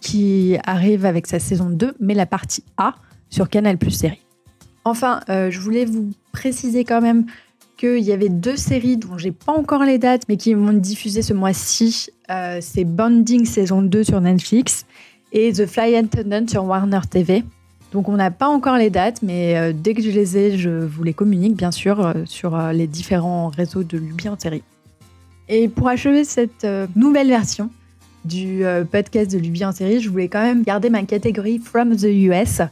qui 0.00 0.56
arrive 0.64 1.06
avec 1.06 1.26
sa 1.26 1.38
saison 1.38 1.70
2, 1.70 1.94
mais 2.00 2.14
la 2.14 2.26
partie 2.26 2.64
A 2.76 2.94
sur 3.30 3.48
Canal 3.48 3.78
série. 3.90 4.20
Enfin, 4.84 5.20
je 5.28 5.58
voulais 5.58 5.86
vous 5.86 6.10
préciser 6.30 6.84
quand 6.84 7.00
même 7.00 7.24
qu'il 7.78 8.00
y 8.00 8.12
avait 8.12 8.28
deux 8.28 8.56
séries 8.56 8.98
dont 8.98 9.16
j'ai 9.16 9.32
pas 9.32 9.52
encore 9.52 9.82
les 9.82 9.96
dates, 9.96 10.24
mais 10.28 10.36
qui 10.36 10.52
vont 10.52 10.74
diffuser 10.74 11.22
ce 11.22 11.32
mois-ci. 11.32 12.10
C'est 12.60 12.84
Bonding 12.84 13.46
saison 13.46 13.80
2 13.80 14.04
sur 14.04 14.20
Netflix 14.20 14.84
et 15.32 15.52
The 15.54 15.64
Fly 15.64 15.96
Attendant 15.96 16.46
sur 16.46 16.64
Warner 16.66 17.00
TV. 17.10 17.44
Donc 17.94 18.08
on 18.08 18.16
n'a 18.16 18.32
pas 18.32 18.48
encore 18.48 18.76
les 18.76 18.90
dates, 18.90 19.22
mais 19.22 19.56
euh, 19.56 19.72
dès 19.72 19.94
que 19.94 20.02
je 20.02 20.10
les 20.10 20.36
ai, 20.36 20.58
je 20.58 20.68
vous 20.68 21.04
les 21.04 21.14
communique 21.14 21.54
bien 21.54 21.70
sûr 21.70 22.04
euh, 22.04 22.12
sur 22.24 22.56
euh, 22.56 22.72
les 22.72 22.88
différents 22.88 23.50
réseaux 23.50 23.84
de 23.84 23.96
Luby 23.96 24.28
en 24.28 24.36
série. 24.36 24.64
Et 25.48 25.68
pour 25.68 25.88
achever 25.88 26.24
cette 26.24 26.66
nouvelle 26.96 27.28
version 27.28 27.70
du 28.24 28.64
podcast 28.90 29.30
de 29.30 29.36
Luby 29.36 29.62
en 29.66 29.72
série, 29.72 30.00
je 30.00 30.08
voulais 30.08 30.28
quand 30.28 30.40
même 30.40 30.62
garder 30.62 30.88
ma 30.88 31.02
catégorie 31.02 31.58
From 31.58 31.94
the 31.94 32.04
US 32.04 32.62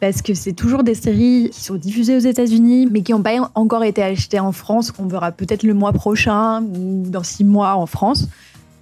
parce 0.00 0.20
que 0.20 0.34
c'est 0.34 0.52
toujours 0.52 0.82
des 0.82 0.96
séries 0.96 1.50
qui 1.52 1.60
sont 1.60 1.76
diffusées 1.76 2.16
aux 2.16 2.20
États-Unis, 2.20 2.88
mais 2.90 3.02
qui 3.02 3.12
n'ont 3.12 3.22
pas 3.22 3.50
encore 3.54 3.84
été 3.84 4.02
achetées 4.02 4.40
en 4.40 4.50
France, 4.50 4.90
qu'on 4.90 5.06
verra 5.06 5.30
peut-être 5.30 5.62
le 5.62 5.74
mois 5.74 5.92
prochain 5.92 6.62
ou 6.62 7.04
dans 7.06 7.22
six 7.22 7.44
mois 7.44 7.76
en 7.76 7.86
France. 7.86 8.28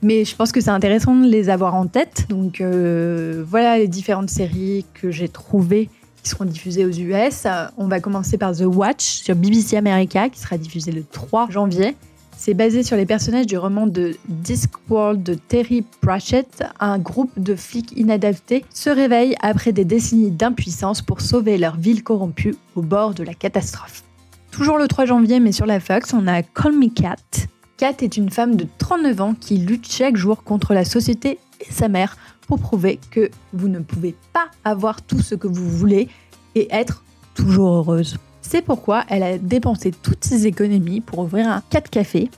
Mais 0.06 0.24
je 0.24 0.36
pense 0.36 0.52
que 0.52 0.60
c'est 0.60 0.70
intéressant 0.70 1.16
de 1.16 1.26
les 1.26 1.50
avoir 1.50 1.74
en 1.74 1.88
tête. 1.88 2.26
Donc 2.28 2.60
euh, 2.60 3.42
voilà 3.44 3.76
les 3.76 3.88
différentes 3.88 4.30
séries 4.30 4.86
que 4.94 5.10
j'ai 5.10 5.28
trouvées 5.28 5.90
qui 6.22 6.30
seront 6.30 6.44
diffusées 6.44 6.86
aux 6.86 6.92
US. 6.92 7.48
On 7.76 7.88
va 7.88 7.98
commencer 7.98 8.38
par 8.38 8.56
The 8.56 8.66
Watch 8.66 9.02
sur 9.02 9.34
BBC 9.34 9.76
America 9.76 10.28
qui 10.28 10.38
sera 10.38 10.58
diffusé 10.58 10.92
le 10.92 11.02
3 11.02 11.50
janvier. 11.50 11.96
C'est 12.36 12.54
basé 12.54 12.84
sur 12.84 12.96
les 12.96 13.04
personnages 13.04 13.46
du 13.46 13.58
roman 13.58 13.88
de 13.88 14.14
Discworld 14.28 15.24
de 15.24 15.34
Terry 15.34 15.82
Pratchett. 16.00 16.62
Un 16.78 17.00
groupe 17.00 17.32
de 17.36 17.56
flics 17.56 17.90
inadaptés 17.96 18.64
se 18.72 18.90
réveille 18.90 19.34
après 19.40 19.72
des 19.72 19.84
décennies 19.84 20.30
d'impuissance 20.30 21.02
pour 21.02 21.20
sauver 21.20 21.58
leur 21.58 21.76
ville 21.78 22.04
corrompue 22.04 22.54
au 22.76 22.82
bord 22.82 23.12
de 23.12 23.24
la 23.24 23.34
catastrophe. 23.34 24.04
Toujours 24.52 24.78
le 24.78 24.86
3 24.86 25.06
janvier, 25.06 25.40
mais 25.40 25.50
sur 25.50 25.66
la 25.66 25.80
Fox, 25.80 26.14
on 26.14 26.28
a 26.28 26.44
Call 26.44 26.78
Me 26.78 26.90
Cat, 26.90 27.48
Kat 27.76 27.96
est 28.00 28.16
une 28.16 28.30
femme 28.30 28.56
de 28.56 28.66
39 28.78 29.20
ans 29.20 29.34
qui 29.38 29.58
lutte 29.58 29.90
chaque 29.90 30.16
jour 30.16 30.42
contre 30.44 30.72
la 30.72 30.84
société 30.84 31.38
et 31.60 31.70
sa 31.70 31.88
mère 31.88 32.16
pour 32.46 32.58
prouver 32.58 32.98
que 33.10 33.30
vous 33.52 33.68
ne 33.68 33.80
pouvez 33.80 34.14
pas 34.32 34.46
avoir 34.64 35.02
tout 35.02 35.20
ce 35.20 35.34
que 35.34 35.46
vous 35.46 35.68
voulez 35.68 36.08
et 36.54 36.68
être 36.70 37.04
toujours 37.34 37.74
heureuse. 37.74 38.16
C'est 38.40 38.62
pourquoi 38.62 39.04
elle 39.08 39.22
a 39.22 39.36
dépensé 39.36 39.90
toutes 39.90 40.24
ses 40.24 40.46
économies 40.46 41.02
pour 41.02 41.18
ouvrir 41.18 41.48
un 41.48 41.62
Cat 41.68 41.82
Café, 41.82 42.30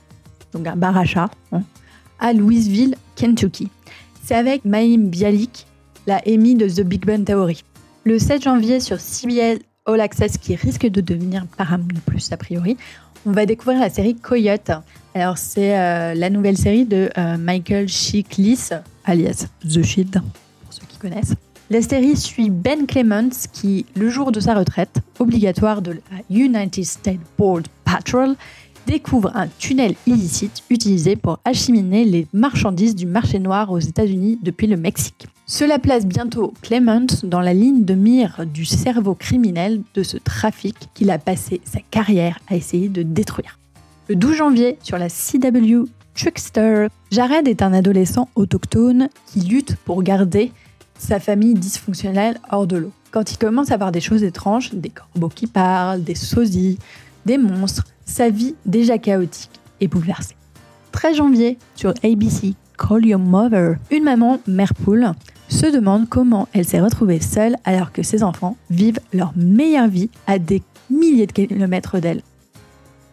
donc 0.51 0.67
un 0.67 0.75
bar 0.75 0.97
à 0.97 1.05
chat, 1.05 1.29
hein, 1.53 1.61
à 2.19 2.33
Louisville, 2.33 2.95
Kentucky. 3.15 3.69
C'est 4.23 4.35
avec 4.35 4.65
Maïm 4.65 5.07
Bialik, 5.07 5.67
la 6.05 6.21
Amy 6.27 6.55
de 6.55 6.67
The 6.67 6.81
Big 6.81 7.05
Bang 7.05 7.23
Theory. 7.23 7.63
Le 8.03 8.19
7 8.19 8.43
janvier 8.43 8.79
sur 8.79 8.99
CBS 8.99 9.59
All 9.85 10.01
Access, 10.01 10.37
qui 10.37 10.55
risque 10.55 10.85
de 10.85 11.01
devenir 11.01 11.45
Paramount 11.57 11.87
Plus 12.05 12.31
a 12.31 12.37
priori, 12.37 12.77
on 13.25 13.31
va 13.31 13.45
découvrir 13.45 13.79
la 13.79 13.89
série 13.89 14.15
Coyote. 14.15 14.71
Alors, 15.13 15.37
c'est 15.37 15.77
euh, 15.77 16.13
la 16.13 16.29
nouvelle 16.29 16.57
série 16.57 16.85
de 16.85 17.09
euh, 17.17 17.37
Michael 17.37 17.87
Chiklis, 17.87 18.69
alias 19.05 19.47
The 19.63 19.83
Shield, 19.83 20.21
pour 20.63 20.73
ceux 20.73 20.85
qui 20.87 20.97
connaissent. 20.97 21.33
La 21.69 21.81
série 21.81 22.15
suit 22.15 22.49
Ben 22.49 22.87
Clements 22.87 23.29
qui, 23.51 23.85
le 23.95 24.09
jour 24.09 24.31
de 24.31 24.39
sa 24.39 24.55
retraite, 24.55 25.01
obligatoire 25.19 25.81
de 25.81 25.91
la 25.91 26.35
United 26.35 26.83
States 26.83 27.19
Border 27.37 27.69
Patrol, 27.85 28.35
découvre 28.89 29.31
un 29.35 29.47
tunnel 29.59 29.93
illicite 30.07 30.63
utilisé 30.71 31.15
pour 31.15 31.37
acheminer 31.45 32.05
les 32.05 32.25
marchandises 32.33 32.95
du 32.95 33.05
marché 33.05 33.37
noir 33.37 33.71
aux 33.71 33.77
États-Unis 33.77 34.39
depuis 34.41 34.65
le 34.65 34.77
Mexique. 34.77 35.27
Cela 35.45 35.77
place 35.77 36.07
bientôt 36.07 36.55
Clements 36.63 37.05
dans 37.21 37.39
la 37.39 37.53
ligne 37.53 37.85
de 37.85 37.93
mire 37.93 38.47
du 38.51 38.65
cerveau 38.65 39.13
criminel 39.13 39.83
de 39.93 40.01
ce 40.01 40.17
trafic 40.17 40.75
qu'il 40.95 41.11
a 41.11 41.19
passé 41.19 41.61
sa 41.65 41.81
carrière 41.91 42.39
à 42.47 42.55
essayer 42.55 42.89
de 42.89 43.03
détruire. 43.03 43.59
Le 44.07 44.15
12 44.15 44.35
janvier, 44.37 44.79
sur 44.81 44.97
la 44.97 45.09
CW 45.09 45.85
Trickster, 46.15 46.87
Jared 47.11 47.47
est 47.47 47.61
un 47.61 47.73
adolescent 47.73 48.27
autochtone 48.33 49.09
qui 49.27 49.41
lutte 49.41 49.75
pour 49.85 50.01
garder 50.01 50.51
sa 50.97 51.19
famille 51.19 51.53
dysfonctionnelle 51.53 52.39
hors 52.51 52.65
de 52.65 52.77
l'eau. 52.77 52.91
Quand 53.11 53.31
il 53.31 53.37
commence 53.37 53.71
à 53.71 53.77
voir 53.77 53.91
des 53.91 54.01
choses 54.01 54.23
étranges, 54.23 54.73
des 54.73 54.89
corbeaux 54.89 55.29
qui 55.29 55.45
parlent, 55.45 56.03
des 56.03 56.15
sosies, 56.15 56.79
des 57.27 57.37
monstres, 57.37 57.85
sa 58.09 58.29
vie 58.29 58.55
déjà 58.65 58.97
chaotique 58.97 59.51
est 59.79 59.87
bouleversée. 59.87 60.35
13 60.91 61.17
janvier, 61.17 61.57
sur 61.75 61.93
ABC 62.03 62.55
Call 62.77 63.05
Your 63.05 63.19
Mother, 63.19 63.75
une 63.91 64.03
maman, 64.03 64.39
mère 64.47 64.73
poule, 64.73 65.11
se 65.47 65.67
demande 65.67 66.09
comment 66.09 66.47
elle 66.53 66.65
s'est 66.65 66.81
retrouvée 66.81 67.19
seule 67.19 67.55
alors 67.65 67.91
que 67.91 68.03
ses 68.03 68.23
enfants 68.23 68.57
vivent 68.69 68.99
leur 69.13 69.31
meilleure 69.35 69.87
vie 69.87 70.09
à 70.27 70.39
des 70.39 70.63
milliers 70.89 71.27
de 71.27 71.31
kilomètres 71.31 71.99
d'elle. 71.99 72.21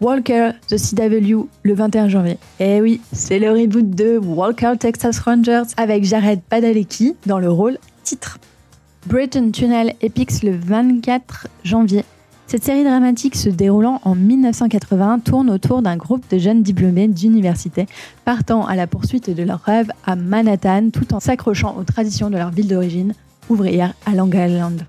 Walker, 0.01 0.51
The 0.69 0.77
CW, 0.77 1.47
le 1.63 1.75
21 1.75 2.09
janvier. 2.09 2.39
Eh 2.61 2.81
oui, 2.81 3.01
c'est 3.13 3.39
le 3.39 3.51
reboot 3.51 3.91
de 3.91 4.19
Walker 4.19 4.75
Texas 4.79 5.19
Rangers 5.21 5.63
avec 5.77 6.05
Jared 6.05 6.41
Padalecki 6.43 7.17
dans 7.27 7.39
le 7.39 7.51
rôle 7.51 7.79
titre. 8.03 8.39
Britain 9.07 9.51
Tunnel 9.51 9.95
Epics 10.01 10.43
le 10.43 10.57
24 10.57 11.49
janvier. 11.65 12.05
Cette 12.49 12.63
série 12.63 12.85
dramatique 12.85 13.35
se 13.35 13.49
déroulant 13.49 14.01
en 14.05 14.15
1980 14.15 15.19
tourne 15.25 15.51
autour 15.51 15.83
d'un 15.83 15.97
groupe 15.97 16.23
de 16.31 16.39
jeunes 16.39 16.63
diplômés 16.63 17.09
d'université 17.09 17.87
partant 18.25 18.65
à 18.65 18.77
la 18.77 18.87
poursuite 18.87 19.31
de 19.31 19.43
leurs 19.43 19.63
rêves 19.63 19.91
à 20.05 20.15
Manhattan 20.15 20.91
tout 20.93 21.13
en 21.13 21.19
s'accrochant 21.19 21.77
aux 21.77 21.83
traditions 21.83 22.31
de 22.31 22.37
leur 22.37 22.51
ville 22.51 22.69
d'origine, 22.69 23.15
ouvrière 23.49 23.95
à 24.07 24.15
Long 24.15 24.31
Island. 24.31 24.87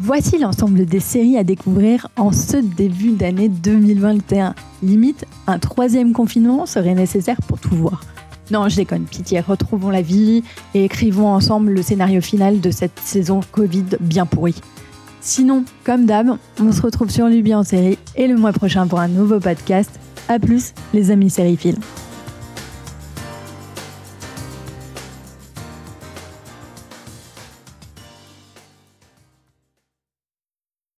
Voici 0.00 0.36
l'ensemble 0.38 0.84
des 0.84 1.00
séries 1.00 1.38
à 1.38 1.44
découvrir 1.44 2.08
en 2.16 2.30
ce 2.30 2.58
début 2.58 3.12
d'année 3.12 3.48
2021. 3.48 4.54
Limite, 4.82 5.24
un 5.46 5.58
troisième 5.58 6.12
confinement 6.12 6.66
serait 6.66 6.94
nécessaire 6.94 7.40
pour 7.48 7.58
tout 7.58 7.74
voir. 7.74 8.02
Non, 8.50 8.68
je 8.68 8.76
déconne, 8.76 9.04
pitié, 9.04 9.40
retrouvons 9.40 9.90
la 9.90 10.02
vie 10.02 10.42
et 10.74 10.84
écrivons 10.84 11.28
ensemble 11.28 11.72
le 11.72 11.82
scénario 11.82 12.20
final 12.20 12.60
de 12.60 12.70
cette 12.70 12.98
saison 12.98 13.40
Covid 13.52 13.84
bien 14.00 14.26
pourrie. 14.26 14.60
Sinon, 15.20 15.64
comme 15.84 16.06
d'hab, 16.06 16.36
on 16.60 16.72
se 16.72 16.80
retrouve 16.82 17.10
sur 17.10 17.26
Luby 17.26 17.54
en 17.54 17.62
série 17.62 17.98
et 18.16 18.26
le 18.26 18.36
mois 18.36 18.52
prochain 18.52 18.86
pour 18.86 19.00
un 19.00 19.08
nouveau 19.08 19.38
podcast. 19.38 19.90
A 20.28 20.38
plus, 20.38 20.72
les 20.94 21.10
amis 21.10 21.30
sériphiles. 21.30 21.78